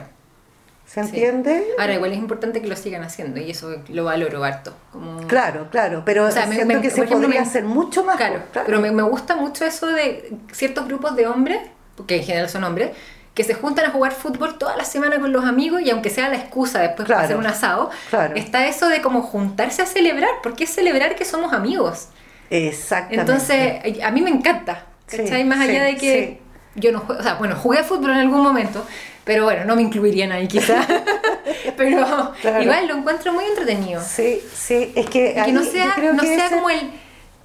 ¿Se 0.91 0.99
entiende? 0.99 1.67
Ahora, 1.79 1.93
igual 1.93 2.11
es 2.11 2.17
importante 2.17 2.61
que 2.61 2.67
lo 2.67 2.75
sigan 2.75 3.01
haciendo 3.03 3.39
y 3.39 3.51
eso 3.51 3.81
lo 3.87 4.03
valoro 4.03 4.43
harto. 4.43 4.73
Como... 4.91 5.25
Claro, 5.25 5.69
claro, 5.71 6.03
pero 6.03 6.29
siento 6.29 6.81
que 6.81 6.89
se 6.89 7.03
podría 7.03 7.43
hacer 7.43 7.63
mucho 7.63 8.03
más. 8.03 8.17
Claro, 8.17 8.41
pero 8.65 8.81
me, 8.81 8.91
me, 8.91 9.03
gusta 9.03 9.37
mucho 9.37 9.63
eso 9.63 9.87
de 9.87 10.33
ciertos 10.51 10.87
grupos 10.87 11.15
de 11.15 11.27
hombres, 11.27 11.61
porque 11.95 12.17
en 12.17 12.23
general 12.23 12.49
son 12.49 12.65
hombres, 12.65 12.91
que 13.33 13.45
se 13.45 13.53
juntan 13.53 13.85
a 13.85 13.91
jugar 13.91 14.11
fútbol 14.11 14.57
toda 14.57 14.75
la 14.75 14.83
semana 14.83 15.17
con 15.21 15.31
los 15.31 15.45
amigos 15.45 15.81
y 15.81 15.89
aunque 15.91 16.09
sea 16.09 16.27
la 16.27 16.35
excusa 16.35 16.81
después 16.81 17.07
para 17.07 17.21
hacer 17.21 17.37
un 17.37 17.47
asado, 17.47 17.89
está 18.35 18.67
eso 18.67 18.89
de 18.89 19.01
como 19.01 19.21
juntarse 19.21 19.81
a 19.81 19.85
celebrar, 19.85 20.31
porque 20.43 20.65
es 20.65 20.71
celebrar 20.71 21.15
que 21.15 21.23
somos 21.23 21.53
amigos. 21.53 22.09
Exactamente. 22.49 23.21
Entonces, 23.21 24.03
a 24.03 24.11
mí 24.11 24.21
me 24.21 24.29
encanta, 24.29 24.87
¿cachai? 25.05 25.45
Más 25.45 25.61
allá 25.61 25.83
de 25.83 25.95
que 25.95 26.41
yo 26.75 26.91
no 26.91 26.99
juego, 26.99 27.19
o 27.19 27.23
sea, 27.23 27.35
bueno, 27.35 27.55
jugué 27.55 27.83
fútbol 27.83 28.11
en 28.11 28.17
algún 28.17 28.41
momento, 28.41 28.85
pero 29.23 29.43
bueno, 29.43 29.65
no 29.65 29.75
me 29.75 29.81
incluirían 29.81 30.31
ahí 30.31 30.47
quizás. 30.47 30.85
pero 31.77 32.33
igual 32.61 32.87
lo 32.87 32.97
encuentro 32.97 33.33
muy 33.33 33.45
entretenido. 33.45 34.01
Sí, 34.01 34.41
sí, 34.53 34.91
es 34.95 35.05
que... 35.09 35.33
que 35.45 35.51
no 35.51 35.63
sea, 35.63 35.95
no 36.13 36.23
sea 36.23 36.49
como 36.49 36.69
el 36.69 36.91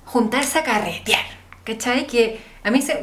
juntarse 0.04 0.58
a 0.58 0.64
carretear, 0.64 1.24
¿cachai? 1.64 2.06
Que 2.06 2.40
a 2.62 2.70
mí 2.70 2.80
se... 2.80 3.02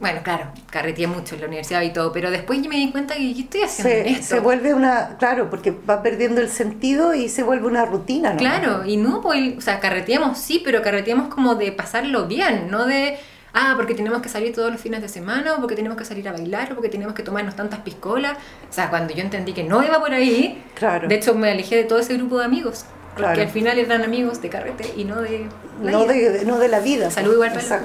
Bueno, 0.00 0.20
claro, 0.24 0.52
carreteé 0.68 1.06
mucho 1.06 1.36
en 1.36 1.42
la 1.42 1.46
universidad 1.46 1.80
y 1.82 1.92
todo, 1.92 2.12
pero 2.12 2.30
después 2.32 2.58
me 2.66 2.76
di 2.76 2.90
cuenta 2.90 3.14
que 3.14 3.30
estoy 3.30 3.62
haciendo 3.62 4.04
se, 4.04 4.10
esto? 4.10 4.34
Se 4.34 4.40
vuelve 4.40 4.74
una, 4.74 5.16
claro, 5.16 5.48
porque 5.48 5.70
va 5.70 6.02
perdiendo 6.02 6.40
el 6.40 6.50
sentido 6.50 7.14
y 7.14 7.28
se 7.28 7.44
vuelve 7.44 7.68
una 7.68 7.84
rutina, 7.84 8.32
¿no? 8.32 8.36
Claro, 8.36 8.84
y 8.84 8.96
no, 8.96 9.20
pues, 9.20 9.56
o 9.56 9.60
sea, 9.60 9.78
carreteamos 9.78 10.38
sí, 10.38 10.60
pero 10.64 10.82
carreteamos 10.82 11.32
como 11.32 11.54
de 11.54 11.70
pasarlo 11.70 12.26
bien, 12.26 12.68
no 12.68 12.84
de 12.84 13.16
ah, 13.52 13.74
porque 13.76 13.94
tenemos 13.94 14.22
que 14.22 14.28
salir 14.28 14.54
todos 14.54 14.70
los 14.70 14.80
fines 14.80 15.02
de 15.02 15.08
semana, 15.08 15.54
o 15.54 15.60
porque 15.60 15.76
tenemos 15.76 15.96
que 15.98 16.04
salir 16.04 16.28
a 16.28 16.32
bailar, 16.32 16.72
o 16.72 16.74
porque 16.74 16.88
tenemos 16.88 17.14
que 17.14 17.22
tomarnos 17.22 17.56
tantas 17.56 17.80
piscolas. 17.80 18.36
O 18.68 18.72
sea, 18.72 18.90
cuando 18.90 19.12
yo 19.14 19.22
entendí 19.22 19.52
que 19.52 19.64
no 19.64 19.82
iba 19.82 19.98
por 20.00 20.12
ahí, 20.12 20.62
claro. 20.74 21.08
de 21.08 21.14
hecho 21.14 21.34
me 21.34 21.50
alejé 21.50 21.76
de 21.76 21.84
todo 21.84 21.98
ese 21.98 22.14
grupo 22.14 22.38
de 22.38 22.44
amigos. 22.44 22.84
Porque 23.14 23.42
al 23.42 23.48
final 23.48 23.78
eran 23.78 24.02
amigos 24.02 24.40
de 24.40 24.48
carrete 24.48 24.92
y 24.96 25.04
no 25.04 25.20
de 25.20 25.46
la 25.82 25.90
no 25.90 26.06
vida. 26.06 26.30
De, 26.30 26.44
no 26.44 26.58
de 26.58 26.68
la 26.68 26.80
vida. 26.80 27.10
Salud 27.10 27.34
igual 27.34 27.52
para 27.52 27.80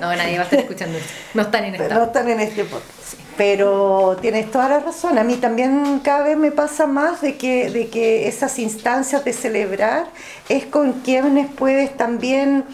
No, 0.00 0.16
nadie 0.16 0.36
va 0.36 0.42
a 0.42 0.44
estar 0.44 0.58
escuchando 0.58 0.98
esto. 0.98 1.10
No 1.34 1.42
están 1.42 1.64
en 1.64 1.74
esta. 1.74 1.94
No 1.94 2.04
están 2.04 2.28
en 2.28 2.40
este 2.40 2.64
podcast. 2.64 3.14
Pero 3.36 4.16
tienes 4.20 4.50
toda 4.50 4.68
la 4.68 4.80
razón. 4.80 5.16
A 5.18 5.24
mí 5.24 5.36
también 5.36 6.00
cada 6.00 6.24
vez 6.24 6.36
me 6.36 6.50
pasa 6.50 6.86
más 6.86 7.20
de 7.20 7.36
que, 7.36 7.70
de 7.70 7.88
que 7.88 8.28
esas 8.28 8.58
instancias 8.58 9.24
de 9.24 9.32
celebrar 9.32 10.06
es 10.48 10.66
con 10.66 10.92
quienes 11.00 11.48
puedes 11.48 11.96
también 11.96 12.64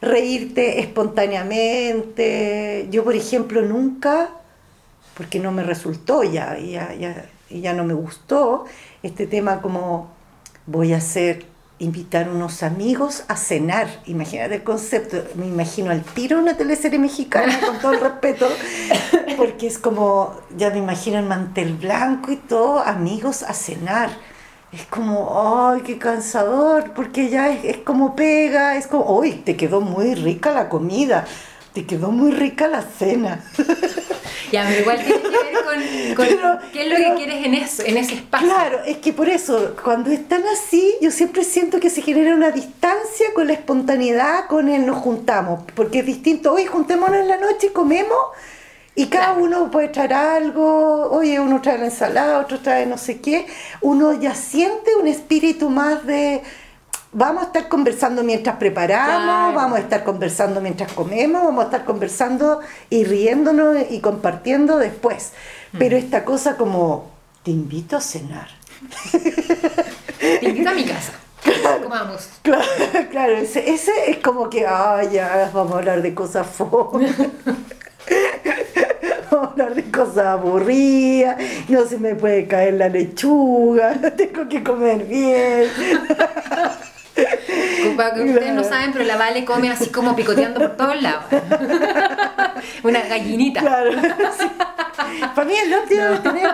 reírte 0.00 0.80
espontáneamente. 0.80 2.88
Yo, 2.90 3.04
por 3.04 3.14
ejemplo, 3.14 3.62
nunca, 3.62 4.30
porque 5.16 5.40
no 5.40 5.52
me 5.52 5.62
resultó 5.62 6.22
ya, 6.22 6.58
ya, 6.58 6.94
ya, 6.94 7.26
ya 7.50 7.72
no 7.72 7.84
me 7.84 7.94
gustó, 7.94 8.66
este 9.02 9.26
tema 9.26 9.62
como 9.62 10.10
voy 10.66 10.92
a 10.92 10.98
hacer, 10.98 11.46
invitar 11.78 12.30
unos 12.30 12.62
amigos 12.62 13.24
a 13.28 13.36
cenar. 13.36 13.86
Imagínate 14.06 14.56
el 14.56 14.64
concepto, 14.64 15.22
me 15.34 15.46
imagino 15.46 15.90
al 15.90 16.02
tiro 16.02 16.38
una 16.38 16.56
teleserie 16.56 16.98
mexicana, 16.98 17.60
con 17.60 17.78
todo 17.78 17.92
el 17.92 18.00
respeto, 18.00 18.48
porque 19.36 19.66
es 19.66 19.78
como, 19.78 20.34
ya 20.56 20.70
me 20.70 20.78
imagino 20.78 21.18
el 21.18 21.26
mantel 21.26 21.74
blanco 21.74 22.32
y 22.32 22.36
todo, 22.36 22.80
amigos 22.80 23.42
a 23.42 23.52
cenar 23.52 24.08
es 24.76 24.84
como, 24.86 25.70
ay, 25.72 25.80
qué 25.80 25.96
cansador, 25.96 26.92
porque 26.92 27.30
ya 27.30 27.48
es, 27.48 27.78
como 27.78 28.14
pega, 28.14 28.76
es 28.76 28.86
como, 28.86 29.18
uy, 29.18 29.32
te 29.32 29.56
quedó 29.56 29.80
muy 29.80 30.14
rica 30.14 30.50
la 30.50 30.68
comida, 30.68 31.24
te 31.72 31.86
quedó 31.86 32.10
muy 32.10 32.30
rica 32.30 32.68
la 32.68 32.82
cena. 32.82 33.44
Ya, 34.52 34.64
pero 34.68 34.80
igual 34.80 34.98
tiene 35.04 35.22
que 35.22 35.28
ver 35.28 36.14
con, 36.14 36.58
qué 36.72 36.82
es 36.82 36.88
lo 36.88 36.96
que 36.96 37.14
quieres 37.16 37.46
en 37.46 37.54
eso, 37.54 37.82
en 37.84 37.96
ese 37.96 38.14
espacio. 38.14 38.46
Claro, 38.46 38.78
es 38.86 38.98
que 38.98 39.12
por 39.12 39.28
eso, 39.28 39.74
cuando 39.82 40.12
están 40.12 40.44
así, 40.46 40.94
yo 41.00 41.10
siempre 41.10 41.42
siento 41.42 41.80
que 41.80 41.90
se 41.90 42.00
genera 42.00 42.32
una 42.32 42.52
distancia 42.52 43.26
con 43.34 43.48
la 43.48 43.54
espontaneidad, 43.54 44.46
con 44.46 44.68
el 44.68 44.86
nos 44.86 44.98
juntamos, 44.98 45.64
porque 45.74 45.98
es 45.98 46.06
distinto, 46.06 46.52
hoy 46.52 46.64
juntémonos 46.64 47.16
en 47.16 47.26
la 47.26 47.38
noche 47.38 47.66
y 47.66 47.70
comemos, 47.70 48.18
y 48.98 49.06
cada 49.06 49.34
uno 49.34 49.70
puede 49.70 49.88
traer 49.88 50.14
algo, 50.14 51.10
oye, 51.10 51.38
uno 51.38 51.60
trae 51.60 51.76
la 51.76 51.84
ensalada, 51.84 52.38
otro 52.38 52.60
trae 52.60 52.86
no 52.86 52.96
sé 52.96 53.20
qué, 53.20 53.46
uno 53.82 54.14
ya 54.14 54.34
siente 54.34 54.96
un 54.96 55.06
espíritu 55.06 55.68
más 55.68 56.06
de, 56.06 56.42
vamos 57.12 57.42
a 57.44 57.46
estar 57.48 57.68
conversando 57.68 58.24
mientras 58.24 58.56
preparamos, 58.56 59.54
vamos 59.54 59.78
a 59.78 59.82
estar 59.82 60.02
conversando 60.02 60.62
mientras 60.62 60.90
comemos, 60.92 61.44
vamos 61.44 61.64
a 61.64 61.66
estar 61.66 61.84
conversando 61.84 62.60
y 62.88 63.04
riéndonos 63.04 63.76
y 63.90 64.00
compartiendo 64.00 64.78
después. 64.78 65.32
Mm. 65.72 65.78
Pero 65.78 65.96
esta 65.98 66.24
cosa 66.24 66.56
como, 66.56 67.10
te 67.42 67.50
invito 67.50 67.98
a 67.98 68.00
cenar. 68.00 68.48
Te 70.20 70.48
invito 70.48 70.70
a 70.70 70.74
mi 70.74 70.84
casa. 70.84 71.12
Comamos. 71.82 72.28
Claro, 72.42 72.64
claro 73.10 73.36
ese, 73.36 73.62
es 74.10 74.18
como 74.18 74.48
que, 74.48 74.66
ay, 74.66 75.10
ya, 75.12 75.50
vamos 75.52 75.74
a 75.74 75.78
hablar 75.78 76.00
de 76.02 76.14
cosas 76.14 76.46
fome. 76.46 77.08
hablar 79.56 79.74
de 79.74 79.90
cosas 79.90 80.26
aburridas, 80.26 81.36
no 81.68 81.86
se 81.86 81.98
me 81.98 82.14
puede 82.14 82.46
caer 82.46 82.74
la 82.74 82.88
lechuga, 82.88 83.94
tengo 84.16 84.48
que 84.48 84.62
comer 84.62 85.04
bien. 85.06 85.68
que 87.14 88.22
ustedes 88.22 88.52
no 88.52 88.64
saben, 88.64 88.92
pero 88.92 89.04
la 89.04 89.16
Vale 89.16 89.44
come 89.44 89.70
así 89.70 89.88
como 89.88 90.14
picoteando 90.14 90.60
por 90.60 90.76
todos 90.76 91.00
lados. 91.00 91.24
Una 92.82 93.00
gallinita. 93.02 93.60
Claro. 93.60 93.90
Para 95.34 95.46
mí 95.46 95.54
es 95.54 95.68
lo 95.70 95.76
no. 95.78 96.20
tener. 96.20 96.50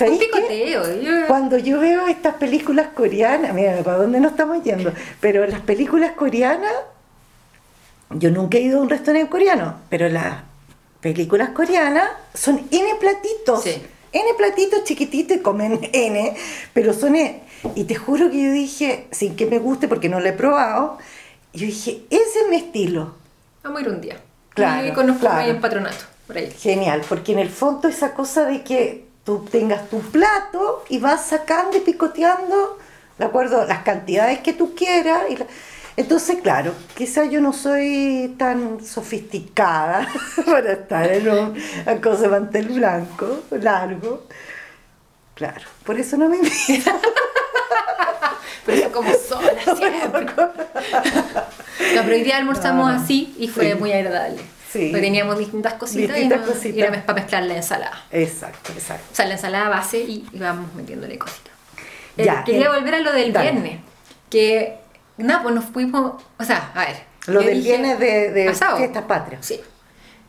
Un 0.00 0.18
picoteo. 0.18 0.82
Cuando 1.28 1.58
yo 1.58 1.78
veo 1.78 2.08
estas 2.08 2.34
películas 2.34 2.88
coreanas, 2.94 3.52
mira, 3.52 3.76
¿para 3.84 3.98
dónde 3.98 4.18
nos 4.18 4.32
estamos 4.32 4.64
yendo? 4.64 4.92
Pero 5.20 5.46
las 5.46 5.60
películas 5.60 6.12
coreanas, 6.12 6.72
yo 8.08 8.30
nunca 8.30 8.56
he 8.56 8.62
ido 8.62 8.78
a 8.78 8.82
un 8.82 8.88
restaurante 8.88 9.28
coreano, 9.28 9.74
pero 9.90 10.08
las 10.08 10.49
películas 11.00 11.50
coreanas 11.50 12.08
son 12.34 12.66
N 12.70 12.94
platitos. 12.98 13.64
N 14.12 14.34
platitos 14.36 14.84
chiquititos 14.84 15.36
y 15.36 15.40
comen 15.40 15.88
N, 15.92 16.34
pero 16.72 16.92
son 16.92 17.16
N. 17.16 17.42
Y 17.74 17.84
te 17.84 17.94
juro 17.94 18.30
que 18.30 18.42
yo 18.42 18.52
dije, 18.52 19.06
sin 19.10 19.36
que 19.36 19.46
me 19.46 19.58
guste 19.58 19.88
porque 19.88 20.08
no 20.08 20.20
lo 20.20 20.28
he 20.28 20.32
probado, 20.32 20.98
yo 21.52 21.66
dije, 21.66 22.02
ese 22.10 22.40
es 22.40 22.48
mi 22.48 22.56
estilo. 22.56 23.14
Vamos 23.62 23.78
a 23.78 23.82
ir 23.82 23.88
un 23.90 24.00
día. 24.00 24.20
Claro. 24.54 24.86
Y 24.86 24.92
conozco 24.92 25.20
claro. 25.20 25.50
en 25.50 25.60
patronato, 25.60 26.04
por 26.26 26.36
ahí. 26.36 26.50
Genial, 26.50 27.02
porque 27.08 27.32
en 27.32 27.38
el 27.38 27.50
fondo 27.50 27.88
esa 27.88 28.14
cosa 28.14 28.44
de 28.46 28.62
que 28.62 29.06
tú 29.24 29.46
tengas 29.50 29.88
tu 29.88 30.00
plato 30.00 30.84
y 30.88 30.98
vas 30.98 31.26
sacando 31.26 31.76
y 31.76 31.80
picoteando, 31.80 32.78
¿de 33.18 33.24
acuerdo? 33.24 33.64
Las 33.66 33.82
cantidades 33.82 34.40
que 34.40 34.52
tú 34.52 34.74
quieras. 34.74 35.22
Y 35.30 35.36
Entonces, 35.96 36.38
claro, 36.42 36.72
quizás 36.96 37.30
yo 37.30 37.40
no 37.40 37.52
soy 37.52 38.34
tan 38.38 38.84
sofisticada 38.84 40.08
para 40.46 40.72
estar 40.72 41.10
en 41.12 41.28
un 41.28 41.54
cosa 42.02 42.22
de 42.22 42.28
mantel 42.28 42.68
blanco, 42.68 43.40
largo. 43.50 44.26
Claro, 45.34 45.62
por 45.84 45.98
eso 45.98 46.16
no 46.16 46.28
me 46.28 46.36
invitan. 46.38 46.96
Pero 48.66 48.92
como 48.92 49.10
sola 49.14 49.52
siempre. 49.76 50.26
No, 50.26 52.02
pero 52.02 52.12
hoy 52.14 52.22
día 52.22 52.36
almorzamos 52.36 52.90
así 52.92 53.34
y 53.38 53.48
fue 53.48 53.72
sí. 53.72 53.78
muy 53.78 53.92
agradable. 53.92 54.40
Sí. 54.70 54.88
Porque 54.90 55.00
teníamos 55.06 55.38
distintas 55.38 55.74
cositas 55.74 56.14
Distintas 56.14 56.38
y, 56.38 56.40
no- 56.42 56.46
cositas. 56.46 56.76
y 56.76 56.80
era 56.80 57.02
para 57.04 57.20
mezclar 57.20 57.42
la 57.44 57.56
ensalada. 57.56 58.04
Exacto, 58.12 58.70
exacto. 58.72 59.04
O 59.12 59.14
sea, 59.16 59.26
la 59.26 59.34
ensalada 59.34 59.68
base 59.68 59.98
y 59.98 60.26
íbamos 60.32 60.72
metiéndole 60.74 61.18
cositas. 61.18 61.52
Eh, 62.16 62.28
quería 62.44 62.66
eh, 62.66 62.68
volver 62.68 62.94
a 62.94 63.00
lo 63.00 63.12
del 63.12 63.32
dale. 63.32 63.50
viernes. 63.50 63.80
Que, 64.28 64.78
nada, 65.24 65.42
pues 65.42 65.54
nos 65.54 65.64
fuimos, 65.66 66.22
o 66.38 66.44
sea, 66.44 66.70
a 66.74 66.86
ver. 66.86 67.04
Lo 67.26 67.40
yo 67.40 67.46
del 67.48 67.58
dije, 67.62 67.68
viernes 67.76 67.98
de, 67.98 68.30
de 68.30 68.48
asado. 68.48 68.76
fiestas 68.78 69.04
patrias. 69.04 69.44
Sí. 69.44 69.60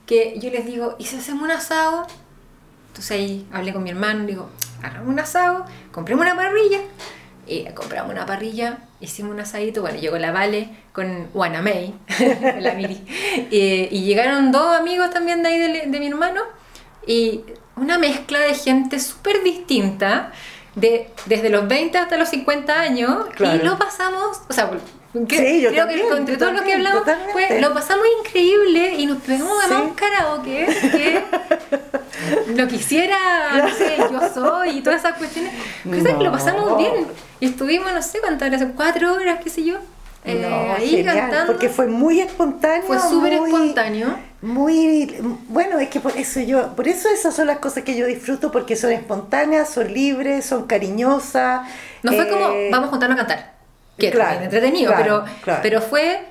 Que 0.06 0.38
yo 0.40 0.50
les 0.50 0.66
digo, 0.66 0.96
¿y 1.00 1.06
si 1.06 1.16
hacemos 1.18 1.44
un 1.44 1.52
asado? 1.52 2.06
Entonces 2.88 3.12
ahí 3.12 3.48
hablé 3.54 3.72
con 3.74 3.84
mi 3.84 3.90
hermano, 3.90 4.26
digo, 4.26 4.50
hagamos 4.84 5.08
un 5.08 5.20
asado, 5.20 5.66
compremos 5.92 6.26
una 6.26 6.36
parrilla. 6.36 6.80
Y 7.48 7.66
compramos 7.74 8.12
una 8.12 8.26
parrilla, 8.26 8.78
hicimos 9.00 9.34
un 9.34 9.40
asadito. 9.40 9.82
Bueno, 9.82 10.00
llegó 10.00 10.18
la 10.18 10.32
Vale 10.32 10.70
con 10.94 11.28
Wanamei, 11.34 11.94
la 12.60 12.74
Miri. 12.74 13.04
Y 13.50 14.04
llegaron 14.04 14.52
dos 14.52 14.78
amigos 14.78 15.10
también 15.10 15.42
de 15.44 15.50
ahí 15.50 15.58
de, 15.58 15.88
de 15.88 16.00
mi 16.00 16.08
hermano. 16.08 16.42
Y 17.08 17.42
una 17.76 17.98
mezcla 17.98 18.40
de 18.40 18.54
gente 18.54 19.00
súper 19.00 19.44
distinta, 19.44 20.32
de, 20.76 21.10
desde 21.26 21.50
los 21.50 21.68
20 21.68 21.98
hasta 21.98 22.18
los 22.18 22.30
50 22.30 22.80
años. 22.80 23.26
Claro. 23.36 23.62
Y 23.62 23.66
lo 23.66 23.78
pasamos, 23.78 24.42
o 24.50 24.54
sea, 24.54 24.70
que- 25.28 25.38
Sí, 25.38 25.62
yo 25.62 25.70
creo 25.72 25.86
también, 25.88 26.08
que 26.08 26.16
entre 26.18 26.38
todos 26.38 26.54
los 26.54 26.62
que 26.62 26.74
hablamos, 26.74 27.04
pues, 27.34 27.62
lo 27.62 27.74
pasamos 27.74 28.06
increíble 28.20 28.94
y 28.98 29.06
nos 29.08 29.18
pegamos 29.22 29.54
Sí. 29.68 29.74
un 29.74 29.90
karaoke 29.94 30.68
que 30.92 31.24
lo 32.56 32.68
quisiera, 32.68 33.18
no 33.58 33.70
sé, 33.76 33.98
yo 33.98 34.34
soy 34.34 34.70
y 34.78 34.82
todas 34.82 35.00
esas 35.02 35.18
cuestiones. 35.18 35.52
Cosas 35.84 36.04
que 36.18 36.24
lo 36.24 36.24
No. 36.26 36.32
pasamos 36.32 36.78
bien. 36.78 37.08
Y 37.42 37.48
estuvimos, 37.48 37.92
no 37.92 38.02
sé 38.02 38.20
cuántas 38.22 38.48
horas, 38.50 38.64
cuatro 38.76 39.14
horas, 39.14 39.40
qué 39.44 39.50
sé 39.50 39.64
yo, 39.66 39.76
eh, 40.26 40.36
No, 40.36 40.74
ahí 40.74 40.90
genial, 40.90 41.18
cantando. 41.18 41.52
porque 41.54 41.70
fue 41.70 41.88
muy 41.88 42.20
espontáneo. 42.20 42.84
Fue 42.88 43.00
súper 43.00 43.34
espontáneo. 43.34 44.18
Muy, 44.42 45.16
bueno, 45.50 45.78
es 45.80 45.90
que 45.90 46.00
por 46.00 46.16
eso 46.18 46.40
yo, 46.40 46.76
por 46.76 46.88
eso 46.88 47.10
esas 47.10 47.36
son 47.36 47.48
las 47.48 47.60
cosas 47.60 47.84
que 47.84 47.96
yo 47.96 48.08
disfruto, 48.08 48.52
porque 48.52 48.76
son 48.76 48.92
espontáneas, 48.92 49.70
son 49.70 49.94
libres, 49.94 50.46
son 50.46 50.66
cariñosas. 50.66 51.62
No 52.04 52.12
fue 52.12 52.24
eh, 52.24 52.30
como, 52.30 52.48
vamos 52.72 52.88
a 52.88 52.92
juntarnos 52.92 53.20
a 53.20 53.26
cantar. 53.26 53.52
Que 53.98 54.10
claro, 54.10 54.30
también 54.32 54.44
entretenido, 54.46 54.92
claro, 54.94 55.04
pero, 55.26 55.42
claro. 55.44 55.60
pero 55.62 55.82
fue, 55.82 56.22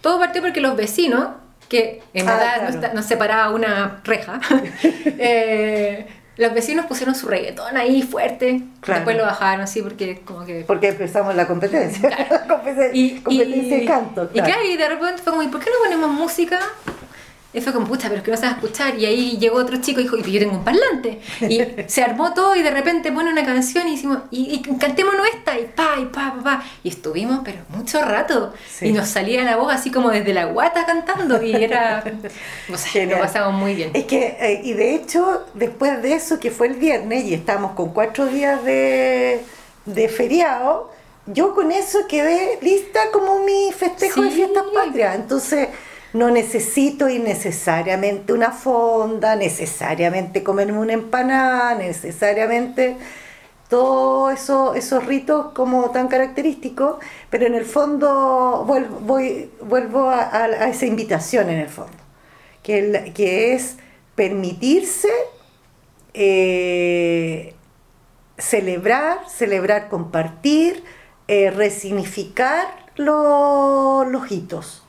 todo 0.00 0.18
partió 0.18 0.42
porque 0.42 0.60
los 0.60 0.74
vecinos, 0.76 1.28
que 1.68 2.02
en 2.12 2.28
Ah, 2.28 2.36
verdad 2.36 2.80
nos, 2.82 2.94
nos 2.94 3.04
separaba 3.06 3.50
una 3.54 4.00
reja, 4.02 4.40
eh, 5.04 6.06
los 6.40 6.52
vecinos 6.54 6.86
pusieron 6.86 7.14
su 7.14 7.28
reggaetón 7.28 7.76
ahí 7.76 8.02
fuerte, 8.02 8.62
Claro. 8.80 9.00
después 9.00 9.16
lo 9.16 9.24
bajaron 9.24 9.60
así 9.60 9.82
porque 9.82 10.20
como 10.24 10.44
que... 10.44 10.64
Porque 10.66 10.88
empezamos 10.88 11.34
la 11.34 11.46
competencia. 11.46 12.10
Competen- 12.48 12.90
Y, 12.94 13.20
competencia 13.22 13.76
y- 13.76 13.80
de 13.80 13.86
canto. 13.86 14.30
y 14.34 14.40
claro, 14.40 14.64
y 14.64 14.76
de 14.76 14.88
repente 14.88 15.22
fue 15.22 15.32
como, 15.32 15.42
¿y 15.42 15.48
por 15.48 15.60
qué 15.60 15.70
no 15.70 15.76
ponemos 15.84 16.10
música? 16.10 16.58
Y 17.52 17.60
fue 17.60 17.72
como, 17.72 17.86
pucha, 17.86 18.08
pero 18.08 18.18
es 18.18 18.22
que 18.22 18.30
no 18.30 18.36
se 18.36 18.44
va 18.44 18.52
a 18.52 18.54
escuchar. 18.54 18.96
Y 18.96 19.06
ahí 19.06 19.36
llegó 19.38 19.56
otro 19.56 19.78
chico 19.78 19.98
y 19.98 20.04
dijo, 20.04 20.16
y 20.16 20.22
yo 20.22 20.38
tengo 20.38 20.54
un 20.54 20.64
parlante. 20.64 21.20
Y 21.40 21.60
se 21.88 22.02
armó 22.02 22.32
todo 22.32 22.54
y 22.54 22.62
de 22.62 22.70
repente 22.70 23.10
pone 23.10 23.30
una 23.30 23.44
canción 23.44 23.88
y 23.88 23.94
hicimos, 23.94 24.18
y, 24.30 24.54
y 24.54 24.78
cantémonos 24.78 25.26
esta, 25.34 25.58
y 25.58 25.64
pa, 25.64 25.96
y 26.00 26.04
pa, 26.06 26.34
pa, 26.36 26.42
pa. 26.42 26.64
Y 26.84 26.90
estuvimos, 26.90 27.40
pero 27.44 27.58
mucho 27.70 28.00
rato. 28.04 28.54
Sí. 28.70 28.86
Y 28.86 28.92
nos 28.92 29.08
salía 29.08 29.42
la 29.42 29.56
voz 29.56 29.72
así 29.72 29.90
como 29.90 30.10
desde 30.10 30.32
la 30.32 30.44
guata 30.44 30.86
cantando. 30.86 31.42
Y 31.42 31.54
era, 31.54 32.04
o 32.72 32.76
sea, 32.76 33.06
lo 33.06 33.18
pasamos 33.18 33.54
muy 33.54 33.74
bien. 33.74 33.90
Es 33.94 34.04
que, 34.04 34.36
eh, 34.40 34.60
y 34.62 34.72
de 34.74 34.94
hecho, 34.94 35.46
después 35.54 36.00
de 36.02 36.14
eso, 36.14 36.38
que 36.38 36.52
fue 36.52 36.68
el 36.68 36.74
viernes, 36.74 37.24
y 37.24 37.34
estamos 37.34 37.72
con 37.72 37.92
cuatro 37.92 38.26
días 38.26 38.64
de, 38.64 39.40
de 39.86 40.08
feriado, 40.08 40.92
yo 41.26 41.54
con 41.54 41.72
eso 41.72 42.06
quedé 42.08 42.58
lista 42.62 43.00
como 43.12 43.40
mi 43.40 43.72
festejo 43.72 44.22
de 44.22 44.30
fiestas 44.30 44.64
patrias. 44.72 45.16
Entonces, 45.16 45.68
no 46.12 46.30
necesito 46.30 47.08
innecesariamente 47.08 48.32
una 48.32 48.50
fonda, 48.50 49.36
necesariamente 49.36 50.42
comerme 50.42 50.78
una 50.78 50.92
empanada, 50.92 51.74
necesariamente 51.76 52.96
todos 53.68 54.32
eso, 54.34 54.74
esos 54.74 55.06
ritos 55.06 55.52
como 55.54 55.90
tan 55.90 56.08
característicos, 56.08 56.96
pero 57.30 57.46
en 57.46 57.54
el 57.54 57.64
fondo 57.64 58.64
vuelvo, 58.66 58.98
vuelvo 59.62 60.10
a, 60.10 60.22
a- 60.44 60.68
esa 60.68 60.86
invitación 60.86 61.48
en 61.50 61.58
el 61.60 61.68
fondo, 61.68 61.96
que, 62.64 62.78
el- 62.80 63.12
que 63.14 63.54
es 63.54 63.76
permitirse 64.16 65.08
eh, 66.14 67.54
celebrar, 68.38 69.18
celebrar, 69.28 69.88
compartir, 69.88 70.82
eh, 71.28 71.50
resignificar 71.50 72.66
lo- 72.96 74.04
los 74.04 74.30
hitos 74.32 74.82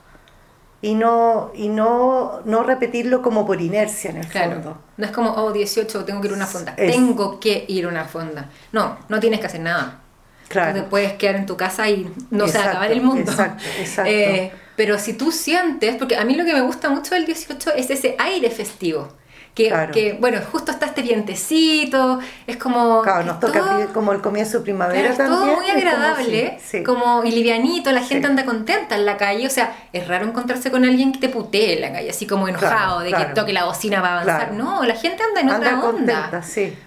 y 0.82 0.94
no, 0.94 1.52
y 1.54 1.68
no, 1.68 2.40
no 2.44 2.62
repetirlo 2.64 3.22
como 3.22 3.46
por 3.46 3.60
inercia 3.62 4.10
en 4.10 4.16
el 4.18 4.26
Claro. 4.26 4.52
fondo. 4.54 4.78
No 4.96 5.06
es 5.06 5.12
como, 5.12 5.30
oh, 5.30 5.52
18, 5.52 6.04
tengo 6.04 6.20
que 6.20 6.26
ir 6.26 6.32
a 6.32 6.36
una 6.36 6.46
fonda. 6.46 6.74
Es- 6.76 6.92
Tengo 6.92 7.38
que 7.40 7.64
ir 7.68 7.84
a 7.84 7.88
una 7.88 8.04
fonda. 8.04 8.50
No, 8.72 8.98
no 9.08 9.20
tienes 9.20 9.40
que 9.40 9.46
hacer 9.46 9.60
nada. 9.60 10.00
Claro. 10.48 10.74
Tú 10.74 10.80
te 10.82 10.86
puedes 10.90 11.12
quedar 11.14 11.36
en 11.36 11.46
tu 11.46 11.56
casa 11.56 11.88
y 11.88 12.12
no 12.30 12.46
se 12.48 12.58
va 12.58 12.64
a 12.64 12.66
Exacto, 12.66 12.68
acabar 12.70 12.92
el 12.92 13.00
mundo. 13.00 13.30
exacto, 13.30 13.62
exacto. 13.80 14.10
Eh, 14.12 14.52
pero 14.76 14.98
si 14.98 15.14
tú 15.14 15.30
sientes, 15.32 15.94
porque 15.96 16.16
a 16.16 16.24
mí 16.24 16.34
lo 16.34 16.44
que 16.44 16.52
me 16.52 16.60
gusta 16.62 16.90
mucho 16.90 17.14
del 17.14 17.24
18 17.26 17.72
es 17.74 17.88
ese 17.88 18.16
aire 18.18 18.50
festivo. 18.50 19.08
Que, 19.54 19.68
Claro. 19.68 19.92
que, 19.92 20.14
bueno, 20.18 20.38
justo 20.50 20.70
está 20.72 20.86
este 20.86 21.02
vientecito, 21.02 22.18
es 22.46 22.56
como... 22.56 23.02
Claro, 23.02 23.24
nos 23.24 23.38
toca 23.38 23.60
todo- 23.60 23.92
como 23.92 24.12
el 24.12 24.22
comienzo 24.22 24.58
de 24.58 24.64
primavera 24.64 25.10
Claro, 25.14 25.24
es 25.24 25.28
todo 25.28 25.38
también. 25.40 25.56
muy 25.56 25.66
es 25.66 25.72
como 25.84 25.86
agradable, 26.04 26.58
sí, 26.58 26.78
sí. 26.78 26.82
como 26.82 27.22
y 27.24 27.32
livianito, 27.32 27.92
la 27.92 28.00
gente 28.00 28.26
Sí. 28.26 28.30
anda 28.30 28.44
contenta 28.46 28.94
en 28.94 29.04
la 29.04 29.18
calle, 29.18 29.46
o 29.46 29.50
sea, 29.50 29.74
es 29.92 30.08
raro 30.08 30.24
encontrarse 30.26 30.70
con 30.70 30.84
alguien 30.86 31.12
que 31.12 31.18
te 31.18 31.28
putee 31.28 31.74
en 31.74 31.82
la 31.82 31.92
calle, 31.92 32.08
así 32.08 32.26
como 32.26 32.48
enojado 32.48 33.00
de 33.00 33.12
que 33.12 33.24
toque 33.34 33.52
la 33.52 33.64
bocina 33.66 34.00
para 34.00 34.14
avanzar. 34.22 34.48
Claro. 34.50 34.64
No, 34.64 34.84
la 34.84 34.94
gente 34.94 35.22
anda 35.22 35.40
en 35.42 35.50
Anda 35.50 35.58
otra 35.58 35.88
onda. 35.88 36.30
contenta, 36.30 36.42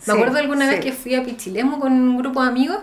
Me 0.08 0.13
acuerdo 0.13 0.39
alguna 0.39 0.67
vez 0.67 0.80
que 0.80 0.91
fui 0.91 1.13
a 1.13 1.23
Pichilemu 1.23 1.80
con 1.80 1.93
un 1.93 2.17
grupo 2.17 2.41
de 2.41 2.47
amigos 2.49 2.80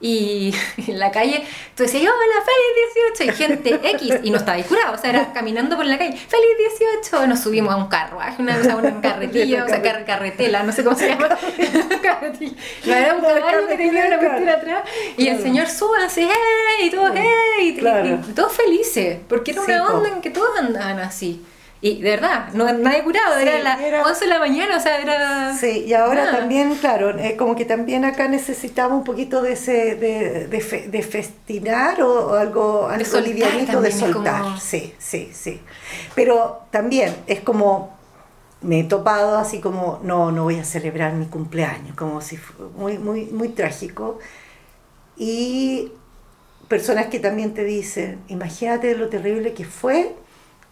y 0.00 0.54
en 0.86 0.98
la 0.98 1.10
calle 1.10 1.44
tú 1.74 1.82
decías, 1.82 2.02
hola, 2.04 2.44
feliz 2.44 3.16
18, 3.18 3.24
y 3.24 3.36
gente 3.36 3.90
X, 3.90 4.14
y 4.22 4.30
no 4.30 4.38
estaba 4.38 4.60
curado, 4.62 4.94
o 4.94 4.98
sea, 4.98 5.10
era 5.10 5.32
caminando 5.32 5.76
por 5.76 5.84
la 5.86 5.98
calle, 5.98 6.12
feliz 6.16 6.50
18, 7.02 7.26
nos 7.26 7.40
subimos 7.40 7.72
a 7.72 7.76
un 7.76 7.88
carruaje, 7.88 8.40
una, 8.40 8.56
o 8.58 8.62
sea, 8.64 8.76
una 8.76 9.00
carretilla, 9.02 9.64
o 9.64 9.68
sea, 9.68 9.82
car- 9.82 10.04
carretela, 10.06 10.62
no 10.62 10.72
sé 10.72 10.82
cómo 10.84 10.96
se 10.96 11.08
llama. 11.08 11.28
No, 12.86 12.94
era 12.94 13.14
un 13.14 13.20
caballo 13.20 13.66
que 13.68 13.76
tenía 13.76 14.06
una 14.06 14.18
cuestión 14.18 14.48
atrás, 14.48 14.84
y 15.16 15.28
el 15.28 15.40
señor 15.42 15.68
súbanse, 15.68 16.22
¡hey! 16.22 16.86
y 16.86 16.90
todos, 16.90 17.12
¡hey! 17.14 17.76
y- 17.78 18.32
todos 18.32 18.52
felices, 18.52 19.18
porque 19.28 19.50
era 19.52 19.62
una 19.62 19.86
onda 19.94 20.08
en 20.10 20.20
que 20.20 20.30
todos 20.30 20.58
andaban 20.58 20.98
así. 21.00 21.44
Y 21.82 22.02
de 22.02 22.10
verdad, 22.10 22.48
no 22.52 22.70
nadie 22.74 23.02
curado, 23.02 23.36
Sí, 23.40 23.48
era 23.48 23.58
las 23.62 23.80
era- 23.80 24.02
11 24.04 24.24
de 24.26 24.30
la 24.30 24.38
mañana, 24.38 24.76
o 24.76 24.80
sea, 24.80 25.00
era... 25.00 25.54
Sí, 25.56 25.84
y 25.86 25.94
ahora 25.94 26.30
también, 26.30 26.74
claro, 26.74 27.18
eh, 27.18 27.36
como 27.38 27.56
que 27.56 27.64
también 27.64 28.04
acá 28.04 28.28
necesitamos 28.28 28.98
un 28.98 29.04
poquito 29.04 29.40
de 29.40 29.52
ese, 29.52 29.94
de, 29.96 30.46
de, 30.46 30.60
fe- 30.60 30.88
de 30.88 31.02
festinar 31.02 32.02
o, 32.02 32.32
o 32.32 32.34
algo, 32.34 32.86
algo 32.86 33.04
soltar 33.06 33.22
livianito 33.28 33.80
de 33.80 33.92
soltar. 33.92 34.42
como- 34.42 34.58
Sí, 34.60 34.92
sí, 34.98 35.30
sí. 35.32 35.58
Pero 36.14 36.60
también 36.70 37.16
es 37.26 37.40
como, 37.40 37.96
me 38.60 38.80
he 38.80 38.84
topado 38.84 39.38
así 39.38 39.58
como, 39.60 40.00
no, 40.02 40.30
no 40.32 40.42
voy 40.44 40.58
a 40.58 40.64
celebrar 40.64 41.14
mi 41.14 41.24
cumpleaños, 41.26 41.96
como 41.96 42.20
si 42.20 42.36
fu- 42.36 42.62
muy, 42.76 42.98
muy, 42.98 43.24
muy 43.24 43.48
trágico. 43.48 44.18
Y 45.16 45.92
personas 46.68 47.06
que 47.06 47.20
también 47.20 47.54
te 47.54 47.64
dicen, 47.64 48.20
imagínate 48.28 48.94
lo 48.96 49.08
terrible 49.08 49.54
que 49.54 49.64
fue 49.64 50.14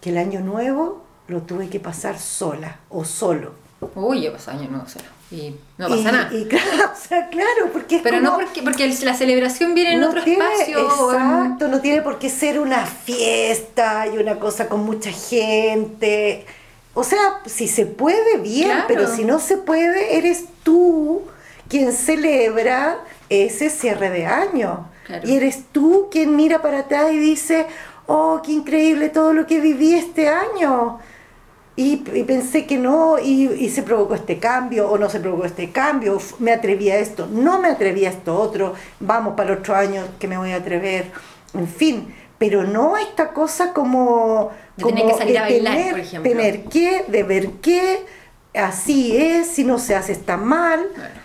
que 0.00 0.11
el 0.11 0.18
año 0.18 0.40
nuevo 0.40 1.04
lo 1.28 1.42
tuve 1.42 1.68
que 1.68 1.80
pasar 1.80 2.18
sola 2.18 2.78
o 2.88 3.04
solo. 3.04 3.52
Uy, 3.94 4.28
pasó 4.30 4.50
año 4.52 4.68
nuevo 4.70 4.88
solo. 4.88 5.04
Y 5.30 5.54
no 5.76 5.88
pasa 5.88 6.00
y, 6.00 6.04
nada. 6.04 6.30
Y 6.34 6.44
claro, 6.46 6.70
o 6.92 6.96
sea, 7.08 7.28
claro, 7.28 7.70
porque 7.72 7.96
es 7.96 8.02
Pero 8.02 8.20
no 8.20 8.34
porque, 8.34 8.62
porque 8.62 8.88
la 9.04 9.14
celebración 9.14 9.74
viene 9.74 9.92
en 9.94 10.00
no 10.00 10.08
otro 10.08 10.24
tiene- 10.24 10.42
espacio. 10.44 10.78
en- 10.78 10.87
Exacto, 10.87 11.68
no 11.68 11.80
tiene 11.80 12.00
por 12.02 12.18
qué 12.18 12.30
ser 12.30 12.58
una 12.58 12.87
fiesta 12.87 14.06
y 14.06 14.18
una 14.18 14.38
cosa 14.38 14.68
con 14.68 14.80
mucha 14.84 15.11
gente. 15.11 16.46
O 16.94 17.04
sea, 17.04 17.40
si 17.46 17.68
se 17.68 17.87
puede, 17.87 18.38
bien, 18.38 18.70
Claro. 18.70 18.84
pero 18.88 19.06
si 19.14 19.24
no 19.24 19.38
se 19.38 19.56
puede, 19.58 20.16
eres 20.16 20.44
tú 20.62 21.22
quien 21.68 21.92
celebra 21.92 22.98
ese 23.28 23.70
cierre 23.70 24.11
de 24.11 24.26
año. 24.26 24.88
Claro. 25.06 25.26
Y 25.28 25.37
eres 25.37 25.64
tú 25.72 26.08
quien 26.11 26.37
mira 26.37 26.61
para 26.62 26.80
atrás 26.80 27.12
y 27.12 27.18
dice, 27.18 27.66
oh, 28.09 28.40
qué 28.44 28.53
increíble 28.53 29.11
todo 29.11 29.33
lo 29.33 29.47
que 29.47 29.61
viví 29.61 29.94
este 29.94 30.29
año. 30.29 30.99
Y, 31.77 32.03
y 32.12 32.25
pensé 32.25 32.66
que 32.66 32.77
no, 32.77 33.18
y, 33.21 33.44
y 33.47 33.68
se 33.71 33.85
provocó 33.85 34.16
este 34.16 34.38
cambio, 34.38 34.90
o 34.90 34.99
no 34.99 35.09
se 35.09 35.21
provocó 35.21 35.44
este 35.44 35.71
cambio, 35.71 36.18
me 36.40 36.53
atreví 36.53 36.90
a 36.90 36.99
esto, 36.99 37.29
no 37.31 37.61
me 37.61 37.68
atreví 37.68 38.05
a 38.05 38.11
esto 38.11 38.37
otro, 38.37 38.75
vamos 38.99 39.35
para 39.37 39.53
el 39.53 39.59
otro 39.59 39.77
año 39.77 40.03
que 40.18 40.27
me 40.27 40.37
voy 40.37 40.51
a 40.51 40.57
atrever, 40.57 41.12
en 41.55 41.68
fin. 41.68 42.12
pero 42.38 42.64
no 42.64 42.97
esta 42.97 43.29
cosa 43.33 43.73
como, 43.73 44.51
tener 44.77 45.07
que 45.07 45.14
salir 45.14 45.33
de 45.35 45.38
a 45.38 45.42
bailar, 45.42 45.77
tener, 45.77 45.90
por 45.90 46.01
ejemplo. 46.01 46.31
tener 46.31 46.64
que, 46.64 47.05
de 47.09 47.23
ver 47.23 47.51
qué, 47.62 48.07
así 48.55 49.16
es, 49.16 49.49
si 49.49 49.64
no 49.64 49.79
se 49.79 49.94
hace 49.94 50.12
está 50.12 50.37
mal. 50.37 50.81
Bueno, 50.97 51.21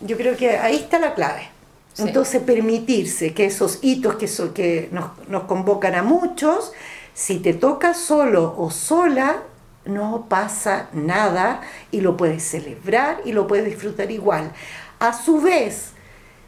Yo 0.00 0.16
creo 0.16 0.36
que 0.36 0.56
ahí 0.58 0.76
está 0.76 0.98
la 0.98 1.14
clave. 1.14 1.48
Entonces, 1.98 2.42
permitirse 2.42 3.32
que 3.32 3.46
esos 3.46 3.78
hitos 3.82 4.16
que, 4.16 4.28
son, 4.28 4.52
que 4.52 4.88
nos, 4.92 5.10
nos 5.28 5.44
convocan 5.44 5.94
a 5.94 6.02
muchos, 6.02 6.72
si 7.14 7.38
te 7.38 7.54
toca 7.54 7.94
solo 7.94 8.54
o 8.58 8.70
sola, 8.70 9.42
no 9.86 10.26
pasa 10.28 10.88
nada 10.92 11.62
y 11.90 12.00
lo 12.00 12.16
puedes 12.16 12.42
celebrar 12.42 13.20
y 13.24 13.32
lo 13.32 13.46
puedes 13.46 13.64
disfrutar 13.64 14.10
igual. 14.10 14.52
A 14.98 15.12
su 15.12 15.40
vez, 15.40 15.92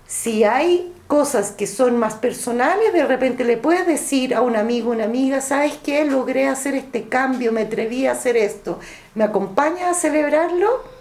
si 0.07 0.45
hay 0.45 0.93
cosas 1.07 1.53
que 1.53 1.67
son 1.67 1.99
más 1.99 2.15
personales, 2.15 2.93
de 2.93 3.07
repente 3.07 3.45
le 3.45 3.57
puedes 3.57 3.87
decir 3.87 4.35
a 4.35 4.43
un 4.43 4.57
amigo, 4.57 4.91
una 4.91 5.05
amiga, 5.05 5.41
¿sabes 5.41 5.79
qué? 5.83 6.05
Logré 6.05 6.49
hacer 6.49 6.75
este 6.75 7.09
cambio, 7.09 7.53
me 7.53 7.63
atreví 7.63 8.07
a 8.07 8.13
hacer 8.13 8.37
esto. 8.37 8.79
¿Me 9.15 9.25
acompañas 9.25 9.97
a 9.97 10.01
celebrarlo? 10.01 10.98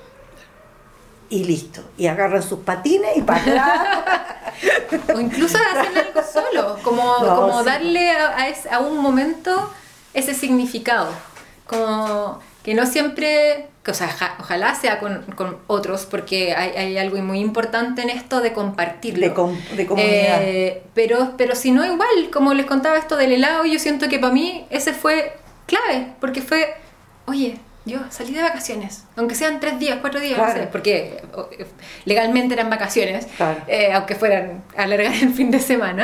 Y 1.30 1.44
listo. 1.44 1.82
Y 1.98 2.08
agarran 2.08 2.42
sus 2.44 2.60
patines 2.60 3.18
y 3.18 3.22
para 3.22 3.42
atrás. 3.42 3.88
O 5.16 5.20
incluso 5.20 5.58
hacer 5.58 5.96
algo 6.08 6.22
solo, 6.24 6.78
como, 6.82 7.04
No, 7.20 7.36
como 7.36 7.60
sí. 7.60 7.66
darle 7.66 8.10
a, 8.12 8.38
a 8.38 8.48
ese- 8.48 8.70
a 8.72 8.80
un 8.80 8.98
momento 8.98 9.72
ese 10.16 10.34
significado. 10.34 11.10
Como 11.68 12.40
que 12.63 12.74
no 12.74 12.86
siempre, 12.86 13.68
que, 13.84 13.92
o 13.92 13.94
sea, 13.94 14.08
ja- 14.08 14.36
ojalá 14.40 14.74
sea 14.74 15.00
con, 15.00 15.22
con 15.36 15.60
otros, 15.68 16.06
porque 16.06 16.56
hay, 16.56 16.72
hay 16.72 16.98
algo 16.98 17.18
muy 17.18 17.40
importante 17.40 18.02
en 18.02 18.10
esto 18.10 18.42
de 18.42 18.54
compartirlo. 18.54 19.28
de, 19.28 19.34
com- 19.34 19.60
de 19.76 19.86
comunidad. 19.86 20.40
Eh, 20.42 20.84
pero, 20.96 21.34
pero 21.38 21.56
si 21.56 21.72
no, 21.72 21.86
igual, 21.86 22.30
como 22.34 22.54
les 22.54 22.66
contaba 22.66 22.98
esto 22.98 23.16
del 23.16 23.34
helado, 23.34 23.66
yo 23.66 23.78
siento 23.80 24.10
que 24.10 24.18
para 24.18 24.34
mí 24.34 24.66
ese 24.70 24.94
fue 24.94 25.34
clave, 25.68 26.13
porque 26.20 26.42
fue, 26.42 26.74
oye, 27.26 27.60
yo 27.88 28.00
salí 28.10 28.34
de 28.34 28.41
vacaciones, 28.43 29.04
aunque 29.15 29.34
sean 29.36 29.60
tres 29.60 29.80
días, 29.80 29.97
cuatro 30.02 30.19
días, 30.19 30.38
no 30.38 30.43
Claro. 30.45 30.62
sé, 30.62 30.67
porque 30.67 31.23
eh, 31.58 31.65
legalmente 32.06 32.54
eran 32.54 32.69
vacaciones, 32.69 33.26
Claro. 33.38 33.62
eh, 33.67 33.91
aunque 33.93 34.15
fueran 34.15 34.63
a 34.78 34.84
alargar 34.84 35.13
el 35.13 35.34
fin 35.34 35.50
de 35.52 35.60
semana, 35.60 36.04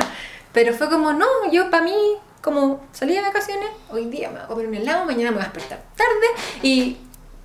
pero 0.51 0.73
fue 0.73 0.89
como, 0.89 1.13
no, 1.13 1.27
yo 1.51 1.69
para 1.69 1.83
mí, 1.83 1.93
como 2.41 2.81
salí 2.91 3.13
de 3.15 3.21
vacaciones, 3.21 3.69
hoy 3.89 4.05
día 4.05 4.29
me 4.29 4.35
voy 4.35 4.43
a 4.43 4.47
comer 4.47 4.67
un 4.67 4.75
helado, 4.75 5.05
mañana 5.05 5.31
me 5.31 5.37
voy 5.37 5.45
a 5.45 5.49
despertar 5.49 5.81
tarde, 5.95 6.27
y 6.63 6.97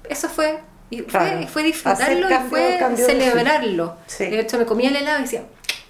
eso 0.09 0.29
fue... 0.29 0.61
Y 0.91 1.01
fue, 1.01 1.07
Claro. 1.07 1.47
fue 1.49 1.63
Hacer 1.63 1.65
disfrutarlo 1.65 2.31
y 2.31 2.49
fue 2.49 2.79
celebrarlo. 2.97 3.97
Sí. 4.07 4.25
De 4.25 4.41
hecho, 4.41 4.57
me 4.57 4.65
comía 4.65 4.89
el 4.89 4.97
helado 4.97 5.19
y 5.19 5.23
decía, 5.25 5.43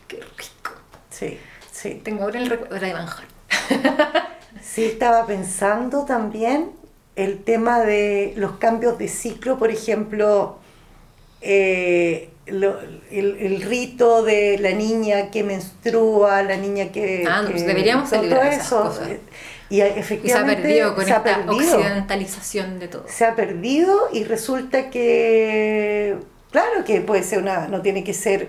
qué 0.08 0.16
rico. 0.16 0.72
Sí, 1.08 1.38
sí. 1.70 2.00
Tengo 2.02 2.24
ahora 2.24 2.40
el 2.40 2.50
recuerdo 2.50 2.80
de 2.84 2.92
manjar. 2.92 3.24
Sí, 4.60 4.84
estaba 4.84 5.24
pensando 5.24 6.04
también 6.04 6.72
el 7.18 7.42
tema 7.44 7.80
de 7.80 8.32
los 8.36 8.52
cambios 8.52 8.96
de 8.98 9.08
ciclo, 9.08 9.58
por 9.58 9.70
ejemplo, 9.70 10.58
eh, 11.40 12.30
lo- 12.46 12.78
el, 13.10 13.36
el 13.40 13.62
rito 13.62 14.22
de 14.22 14.58
la 14.58 14.70
niña 14.72 15.30
que 15.30 15.42
menstrua, 15.44 16.42
la 16.42 16.56
niña 16.56 16.90
que... 16.92 17.24
Ah, 17.28 17.42
no, 17.42 17.50
pues 17.50 17.62
que- 17.62 17.68
deberíamos 17.68 18.08
todo 18.10 18.20
celebrar 18.22 18.52
esas 18.52 18.66
eso. 18.66 18.82
cosas. 18.82 19.08
Y 19.70 19.76
Y 19.76 19.78
se 19.78 19.82
ha 19.82 19.86
efectivamente 19.96 20.62
perdido 20.62 20.94
con 20.94 21.04
esta 21.04 21.22
perdido. 21.22 21.52
occidentalización 21.76 22.78
de 22.78 22.88
todo. 22.88 23.04
se 23.08 23.24
ha 23.26 23.36
perdido 23.36 24.08
y 24.12 24.24
resulta 24.24 24.88
que, 24.90 26.16
claro 26.50 26.84
que 26.84 27.00
puede 27.02 27.22
ser 27.22 27.40
una, 27.40 27.68
no 27.68 27.82
tiene 27.82 28.02
que 28.02 28.14
ser 28.14 28.48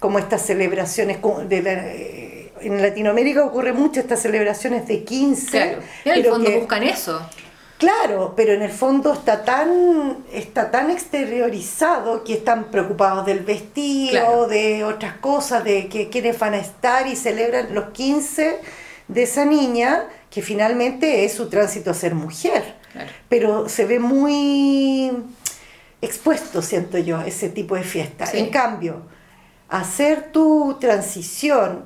como 0.00 0.18
estas 0.18 0.42
celebraciones 0.44 1.18
de 1.48 1.62
la- 1.62 1.86
eh, 1.86 2.52
en 2.62 2.82
Latinoamérica 2.82 3.44
ocurre 3.44 3.72
mucho 3.72 4.00
estas 4.00 4.20
celebraciones 4.20 4.86
de 4.88 5.04
15, 5.04 5.50
Claro. 5.50 5.78
Y 6.04 6.08
en 6.10 6.14
el 6.16 6.24
fondo 6.26 6.50
que- 6.50 6.58
buscan 6.58 6.82
eso. 6.82 7.22
Claro, 7.80 8.34
pero 8.36 8.52
en 8.52 8.60
el 8.60 8.70
fondo 8.70 9.14
está 9.14 9.42
tan, 9.42 10.18
está 10.32 10.70
tan 10.70 10.90
exteriorizado 10.90 12.22
que 12.24 12.34
están 12.34 12.64
preocupados 12.64 13.24
del 13.24 13.40
vestido, 13.40 14.10
Claro. 14.12 14.46
de 14.48 14.84
otras 14.84 15.14
cosas, 15.14 15.64
de 15.64 15.88
que 15.88 16.10
quiénes 16.10 16.38
van 16.38 16.52
a 16.52 16.58
estar 16.58 17.06
y 17.06 17.16
celebran 17.16 17.74
los 17.74 17.86
15 17.92 18.60
de 19.08 19.22
esa 19.22 19.46
niña, 19.46 20.04
que 20.28 20.42
finalmente 20.42 21.24
es 21.24 21.32
su 21.32 21.48
tránsito 21.48 21.90
a 21.90 21.94
ser 21.94 22.14
mujer. 22.14 22.76
Claro. 22.92 23.10
Pero 23.30 23.68
se 23.70 23.86
ve 23.86 23.98
muy 23.98 25.10
expuesto, 26.02 26.60
siento 26.60 26.98
yo, 26.98 27.22
ese 27.22 27.48
tipo 27.48 27.76
de 27.76 27.82
fiesta. 27.82 28.26
Sí. 28.26 28.40
En 28.40 28.50
cambio, 28.50 29.02
hacer 29.70 30.32
tu 30.32 30.76
transición 30.78 31.84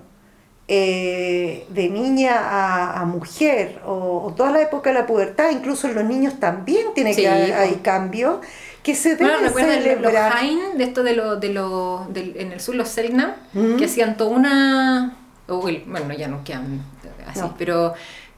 eh, 0.68 1.66
de 1.68 1.88
niña 1.90 2.36
a, 2.38 3.00
a 3.00 3.04
mujer 3.04 3.80
o, 3.86 4.24
o 4.26 4.32
toda 4.34 4.50
la 4.50 4.62
época 4.62 4.90
de 4.90 4.98
la 4.98 5.06
pubertad, 5.06 5.50
incluso 5.50 5.88
en 5.88 5.94
los 5.94 6.04
niños 6.04 6.40
también 6.40 6.86
tiene 6.94 7.12
Sí, 7.14 7.22
que 7.22 7.28
haber 7.28 7.52
hay 7.54 7.74
cambio 7.82 8.40
que 8.82 8.94
se 8.94 9.16
debe 9.16 9.30
Bueno, 9.30 9.46
recuerdan 9.46 9.76
los- 9.76 9.84
los 9.84 9.94
celebrar. 9.94 10.32
Jain, 10.32 10.58
de 10.76 10.84
esto 10.84 11.02
de 11.02 11.14
lo, 11.16 11.36
de 11.36 11.48
lo, 11.50 12.06
en 12.14 12.52
el 12.52 12.60
sur, 12.60 12.74
los 12.74 12.88
Selknam, 12.88 13.32
Ujú. 13.54 13.76
que 13.76 13.84
hacían 13.86 14.16
toda 14.16 14.30
una. 14.30 15.16
el- 15.48 15.84
bueno, 15.86 16.12
ya 16.14 16.28
no 16.28 16.42
quedan 16.44 16.82
así, 17.26 17.40
No. 17.40 17.54
pero, 17.58 17.94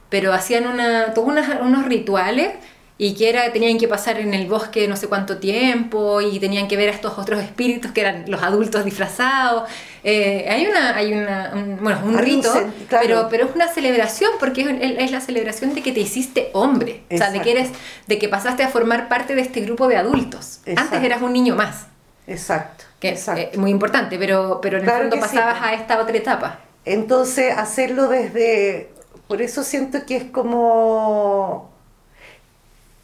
pero 0.09 0.33
hacían 0.33 0.67
una, 0.67 1.13
todos 1.13 1.27
unos 1.61 1.85
rituales 1.85 2.51
y 2.99 3.13
que 3.13 3.29
era, 3.29 3.51
tenían 3.53 3.77
que 3.77 3.87
pasar 3.87 4.17
en 4.19 4.33
el 4.33 4.47
bosque 4.47 4.87
no 4.87 4.95
sé 4.95 5.07
cuánto 5.07 5.37
tiempo 5.37 6.19
y 6.19 6.39
tenían 6.39 6.67
que 6.67 6.75
ver 6.77 6.89
a 6.89 6.91
estos 6.93 7.17
otros 7.19 7.41
espíritus 7.43 7.91
que 7.91 8.01
eran 8.01 8.25
los 8.27 8.41
adultos 8.41 8.83
disfrazados. 8.85 9.69
Eh, 10.03 10.47
hay 10.49 10.65
una, 10.65 10.95
hay 10.95 11.13
una, 11.13 11.51
un- 11.53 11.77
bueno, 11.81 12.01
un 12.03 12.17
rito, 12.17 12.51
claro. 12.89 13.05
pero, 13.05 13.27
pero 13.29 13.45
es 13.45 13.55
una 13.55 13.67
celebración 13.67 14.31
porque 14.39 14.61
es, 14.61 14.67
es 15.03 15.11
la 15.11 15.21
celebración 15.21 15.75
de 15.75 15.83
que 15.83 15.91
te 15.91 15.99
hiciste 15.99 16.49
hombre, 16.53 17.03
o 17.11 17.17
sea, 17.17 17.29
de 17.29 17.41
que 17.41 17.51
eres, 17.51 17.69
de 18.07 18.17
que 18.17 18.29
pasaste 18.29 18.63
a 18.63 18.69
formar 18.69 19.07
parte 19.09 19.35
de 19.35 19.41
este 19.41 19.61
grupo 19.61 19.87
de 19.87 19.97
adultos. 19.97 20.59
Exacto. 20.65 20.95
Antes 20.95 21.03
eras 21.03 21.21
un 21.21 21.33
niño 21.33 21.55
más, 21.55 21.85
Exacto. 22.25 22.85
que 22.99 23.09
exacto. 23.09 23.41
es 23.41 23.53
eh, 23.53 23.57
muy 23.59 23.69
importante, 23.69 24.17
pero, 24.17 24.59
pero 24.61 24.77
en 24.79 24.85
el 24.85 24.89
fondo 24.89 25.15
sí, 25.17 25.21
pasabas 25.21 25.59
pues. 25.59 25.69
a 25.69 25.73
esta 25.75 26.01
otra 26.01 26.17
etapa. 26.17 26.59
Entonces, 26.83 27.55
hacerlo 27.55 28.07
desde... 28.07 28.89
Por 29.27 29.41
eso 29.41 29.63
siento 29.63 30.05
que 30.05 30.15
es 30.15 30.23
como... 30.23 31.69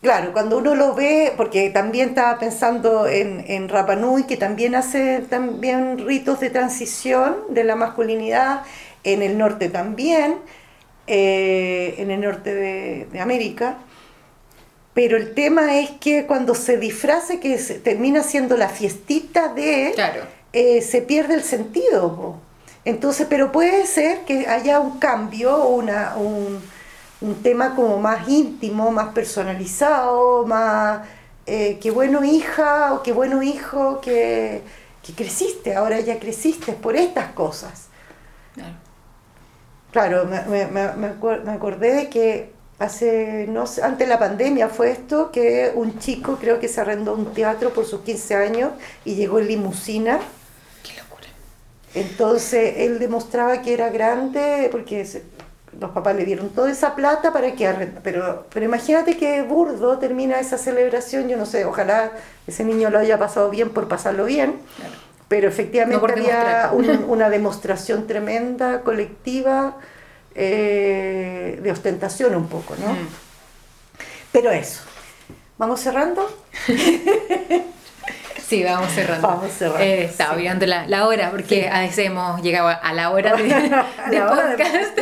Claro, 0.04 0.34
cuando 0.34 0.58
uno 0.58 0.76
lo 0.76 0.94
ve, 0.94 1.34
porque 1.38 1.70
también 1.70 2.10
estaba 2.10 2.38
pensando 2.38 3.08
en, 3.08 3.46
en 3.48 3.70
Rapa 3.70 3.96
Nui, 3.96 4.26
que 4.26 4.36
también 4.36 4.76
hace 4.76 5.20
también 5.30 6.06
ritos 6.06 6.42
de 6.42 6.50
transición 6.50 7.38
de 7.50 7.64
la 7.64 7.76
masculinidad, 7.78 8.64
en 9.06 9.22
el 9.22 9.38
norte 9.38 9.70
también, 9.70 10.36
eh, 11.08 11.96
en 12.00 12.12
el 12.12 12.20
norte 12.20 12.54
de, 12.54 13.08
de 13.14 13.20
América. 13.22 13.78
Pero 14.94 15.16
el 15.18 15.34
tema 15.34 15.80
es 15.80 15.90
que 15.92 16.26
cuando 16.26 16.54
se 16.54 16.78
disfrace, 16.78 17.40
que 17.40 17.58
se- 17.58 17.80
termina 17.80 18.24
siendo 18.24 18.58
la 18.58 18.68
fiestita 18.70 19.48
de 19.54 19.94
Claro. 19.96 20.22
eh, 20.52 20.82
se 20.82 21.02
pierde 21.02 21.36
el 21.36 21.44
sentido. 21.44 22.36
Entonces, 22.86 23.26
pero 23.30 23.54
puede 23.54 23.88
ser 23.88 24.20
que 24.26 24.48
haya 24.48 24.82
un 24.82 25.00
cambio, 25.00 25.66
una, 25.68 26.16
un, 26.18 26.62
un 27.24 27.42
tema 27.44 27.76
como 27.76 27.98
más 28.00 28.28
íntimo, 28.30 28.92
más 28.92 29.14
personalizado, 29.14 30.46
más 30.46 31.08
eh, 31.46 31.80
qué 31.82 31.92
bueno 31.92 32.24
hija 32.24 32.94
o 32.94 33.04
qué 33.04 33.14
bueno 33.14 33.42
hijo 33.44 34.02
que, 34.02 34.62
que 35.04 35.14
creciste, 35.14 35.76
ahora 35.76 36.00
ya 36.02 36.20
creciste 36.20 36.74
por 36.74 36.96
estas 36.96 37.34
cosas. 37.34 37.88
Claro. 38.56 38.76
Claro, 39.92 40.26
me, 40.26 40.42
me- 40.68 40.68
me- 40.68 41.14
me 41.46 41.52
acordé 41.52 41.94
de 41.96 42.10
que 42.10 42.52
hace, 42.80 43.46
no 43.50 43.68
sé, 43.68 43.84
antes 43.84 44.00
de 44.08 44.14
la 44.14 44.20
pandemia 44.20 44.70
fue 44.70 44.92
esto, 44.92 45.32
que 45.32 45.72
un 45.76 46.00
chico 46.00 46.38
creo 46.40 46.60
que 46.60 46.68
se 46.68 46.82
arrendó 46.82 47.14
un 47.14 47.34
teatro 47.34 47.74
por 47.74 47.86
sus 47.86 48.02
15 48.02 48.36
años 48.36 48.72
y 49.06 49.16
llegó 49.16 49.40
en 49.40 49.48
limusina. 49.48 50.20
Qué 50.84 50.94
locura. 51.02 51.28
Entonces 51.94 52.76
él 52.78 53.00
demostraba 53.00 53.62
que 53.62 53.74
era 53.74 53.90
grande 53.90 54.70
porque 54.72 55.06
los 55.80 55.92
papás 55.92 56.16
le 56.16 56.26
dieron 56.26 56.50
toda 56.50 56.72
esa 56.72 56.96
plata 56.96 57.32
para 57.34 57.52
que 57.54 57.68
arrenda. 57.68 58.02
Pero, 58.04 58.46
pero 58.54 58.66
imagínate 58.66 59.18
que 59.18 59.42
burdo 59.42 59.98
termina 60.00 60.40
esa 60.40 60.58
celebración, 60.58 61.28
yo 61.30 61.38
no 61.38 61.46
sé, 61.46 61.66
ojalá 61.66 62.12
ese 62.48 62.64
niño 62.64 62.90
lo 62.90 63.00
haya 63.00 63.18
pasado 63.20 63.50
bien 63.50 63.70
por 63.70 63.88
pasarlo 63.88 64.26
bien. 64.26 64.56
Claro. 64.78 64.94
Pero 65.28 65.48
efectivamente 65.48 66.06
No 66.06 66.14
había 66.14 66.70
un- 66.74 67.06
una 67.10 67.30
demostración 67.30 68.06
tremenda, 68.08 68.82
colectiva, 68.82 69.78
eh, 70.36 71.60
de 71.62 71.72
ostentación 71.72 72.36
un 72.36 72.48
poco, 72.48 72.76
¿no? 72.84 72.94
Mm. 72.94 73.08
Pero 74.32 74.52
eso. 74.52 74.82
¿Vamos 75.58 75.80
cerrando? 75.80 76.28
Sí, 78.48 78.64
vamos 78.64 78.92
cerrando. 78.92 79.28
Vamos 79.28 79.52
cerrando, 79.52 79.80
Eh, 79.84 80.04
estaba 80.06 80.34
sí. 80.34 80.42
mirando 80.42 80.66
la, 80.66 80.86
la 80.88 81.08
hora 81.08 81.32
porque 81.32 81.70
a 81.70 81.80
veces 81.82 82.06
hemos 82.08 82.42
llegado 82.42 82.68
a, 82.70 82.94
la 82.94 83.10
hora 83.12 83.36
de, 83.36 83.44
de 84.12 84.22
podcast. 84.22 85.00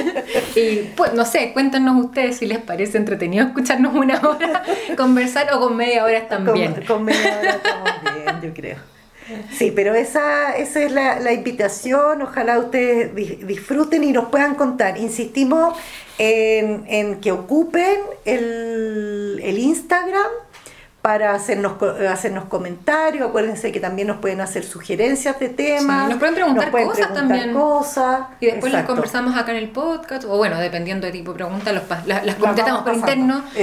y 0.56 0.92
pues 0.96 1.14
no 1.14 1.26
sé, 1.26 1.52
cuéntanos 1.54 2.06
ustedes 2.06 2.38
si 2.38 2.46
les 2.46 2.60
parece 2.60 2.98
entretenido 2.98 3.46
escucharnos 3.48 3.94
una 3.96 4.20
hora 4.22 4.64
conversar 4.98 5.48
o 5.54 5.60
con 5.60 5.76
media 5.76 6.04
hora 6.06 6.28
también. 6.28 6.74
Con, 6.74 6.86
con 6.86 7.04
media 7.06 7.40
hora 7.40 7.50
estamos 7.52 7.90
bien, 8.16 8.42
yo 8.42 8.54
creo. 8.54 8.78
Sí, 9.52 9.72
pero 9.74 9.96
esa, 9.96 10.56
esa 10.58 10.82
es 10.84 10.92
la, 10.92 11.20
la 11.20 11.32
invitación. 11.32 12.22
Ojalá 12.22 12.60
ustedes 12.60 13.16
di- 13.16 13.40
disfruten 13.44 14.04
y 14.04 14.12
nos 14.12 14.26
puedan 14.30 14.56
contar. 14.56 14.98
Insistimos 14.98 15.78
en, 16.18 16.84
en 16.88 17.22
que 17.22 17.32
ocupen 17.32 17.98
el, 18.26 19.40
el 19.44 19.58
Instagram 19.58 20.28
para 21.02 21.34
hacernos, 21.34 21.82
hacernos 22.10 22.46
comentarios. 22.46 23.28
Acuérdense 23.30 23.72
que 23.72 23.80
también 23.80 24.08
nos 24.08 24.18
pueden 24.18 24.40
hacer 24.42 24.64
sugerencias 24.64 25.40
de 25.40 25.50
temas. 25.50 26.06
Sí, 26.06 26.10
nos 26.12 26.20
pueden 26.20 26.36
preguntar 26.36 26.64
nos 26.66 26.72
pueden 26.72 26.88
cosas 26.88 27.08
preguntar 27.08 27.38
también. 27.38 27.54
cosas. 27.54 28.20
Y 28.40 28.46
después 28.46 28.72
las 28.72 28.82
Exacto. 28.82 28.94
conversamos 28.94 29.38
acá 29.38 29.52
en 29.52 29.58
el 29.58 29.70
podcast, 29.70 30.26
o 30.26 30.38
bueno, 30.38 30.60
dependiendo 30.60 31.08
de 31.08 31.14
tipo 31.14 31.32
de 31.32 31.38
preguntas, 31.38 31.74
los, 31.74 31.90
las, 31.90 32.06
las 32.06 32.26
Las 32.26 32.36
contestamos 32.36 32.84
por 32.84 32.94
interno. 32.96 33.44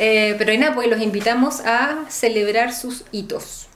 Eh, 0.00 0.36
pero 0.38 0.56
nada, 0.56 0.76
pues 0.76 0.86
los 0.86 1.00
invitamos 1.00 1.60
a 1.66 2.04
celebrar 2.08 2.72
sus 2.72 3.04
hitos, 3.10 3.66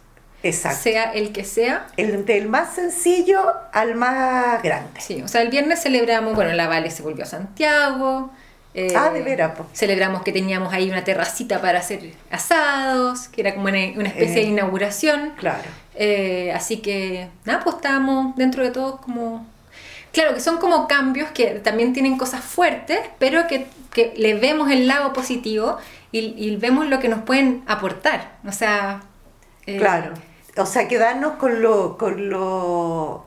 Exacto. 0.45 0.79
sea 0.81 1.11
el 1.13 1.33
que 1.33 1.43
sea. 1.45 1.89
El, 1.97 2.25
del 2.25 2.49
más 2.49 2.77
sencillo 2.77 3.43
al 3.73 3.97
más 3.97 4.63
grande. 4.63 5.01
Sí, 5.01 5.21
o 5.21 5.27
sea, 5.27 5.43
el 5.43 5.49
viernes 5.49 5.83
celebramos, 5.83 6.37
bueno, 6.37 6.53
la 6.53 6.69
Vale 6.69 6.93
se 6.93 7.03
volvió 7.03 7.25
a 7.25 7.27
Santiago. 7.27 8.31
Eh, 8.75 8.95
Ah, 8.97 9.11
de 9.11 9.23
veras. 9.23 9.53
Celebramos 9.75 10.23
que 10.23 10.33
teníamos 10.33 10.73
ahí 10.73 10.91
una 10.91 11.05
terracita 11.05 11.61
para 11.61 11.79
hacer 11.81 12.13
asados, 12.31 13.29
que 13.29 13.43
era 13.43 13.55
como 13.55 13.69
una, 13.69 13.79
una 13.97 14.09
especie 14.09 14.37
de 14.37 14.43
Eh. 14.43 14.51
inauguración. 14.51 15.33
Claro. 15.37 15.69
Eh, 15.95 16.53
así 16.55 16.79
que, 16.79 17.29
nada, 17.45 17.61
pues 17.63 17.77
estábamos 17.77 18.35
dentro 18.37 18.63
de 18.65 18.71
todos 18.71 19.01
como... 19.01 19.47
Claro, 20.13 20.35
que 20.35 20.41
son 20.41 20.59
como 20.59 20.89
cambios 20.89 21.31
que 21.31 21.47
también 21.61 21.93
tienen 21.93 22.19
cosas 22.19 22.43
fuertes, 22.45 22.99
pero 23.19 23.47
que, 23.47 23.67
que 23.93 24.13
le 24.17 24.35
vemos 24.35 24.71
el 24.71 24.87
lado 24.87 25.13
positivo 25.15 25.79
y, 26.11 26.35
y 26.37 26.57
vemos 26.57 26.87
lo 26.87 26.99
que 26.99 27.09
nos 27.09 27.23
pueden 27.23 27.63
aportar. 27.67 28.33
O 28.47 28.53
sea... 28.53 29.03
Claro. 29.65 30.13
O 30.57 30.67
sea, 30.67 30.87
quedarnos 30.89 31.35
con 31.37 31.63
lo, 31.63 31.97
con 31.97 32.29
lo, 32.29 33.25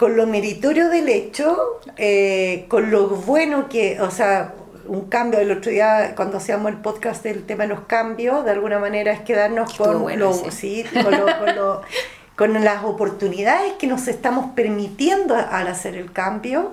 con 0.00 0.16
lo 0.16 0.26
meritorio 0.26 0.88
del 0.88 1.10
hecho, 1.10 1.78
eh, 1.98 2.64
con 2.68 2.90
lo 2.90 3.06
bueno 3.08 3.68
que, 3.68 4.00
o 4.00 4.10
sea, 4.10 4.54
un 4.86 5.10
cambio 5.10 5.38
el 5.40 5.50
otro 5.52 5.70
día 5.70 6.14
cuando 6.16 6.38
hacíamos 6.38 6.72
el 6.72 6.78
podcast 6.78 7.22
del 7.22 7.44
tema 7.44 7.64
de 7.64 7.68
los 7.68 7.80
cambios, 7.82 8.42
de 8.46 8.50
alguna 8.52 8.78
manera 8.78 9.12
es 9.12 9.20
quedarnos 9.20 9.74
con, 9.74 10.00
bueno 10.00 10.30
lo, 10.30 10.30
ese. 10.30 10.50
sí, 10.52 10.84
con, 11.04 11.12
lo- 11.12 11.38
con 11.38 11.54
lo- 11.54 11.82
con 12.36 12.64
las 12.64 12.82
oportunidades 12.82 13.74
que 13.74 13.86
nos 13.86 14.08
estamos 14.08 14.52
permitiendo 14.56 15.36
al 15.36 15.68
hacer 15.68 15.94
el 15.94 16.10
cambio 16.10 16.72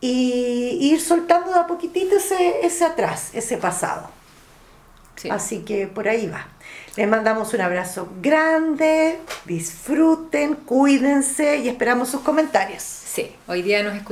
y 0.00 0.78
ir 0.80 1.00
soltando 1.00 1.52
de 1.52 1.58
a 1.58 1.66
poquitito 1.66 2.16
ese, 2.16 2.64
ese 2.64 2.84
atrás, 2.84 3.30
ese 3.34 3.56
pasado. 3.56 4.08
sí. 5.16 5.28
Así 5.28 5.58
que 5.64 5.88
por 5.88 6.06
ahí 6.08 6.28
va. 6.28 6.46
Les 6.94 7.08
mandamos 7.08 7.54
un 7.54 7.62
abrazo 7.62 8.06
grande, 8.20 9.18
disfruten, 9.46 10.54
cuídense 10.54 11.56
y 11.56 11.68
esperamos 11.68 12.10
sus 12.10 12.20
comentarios. 12.20 12.82
Sí, 12.82 13.34
hoy 13.46 13.62
día 13.62 13.82
nos 13.82 13.94
escuchamos. 13.94 14.10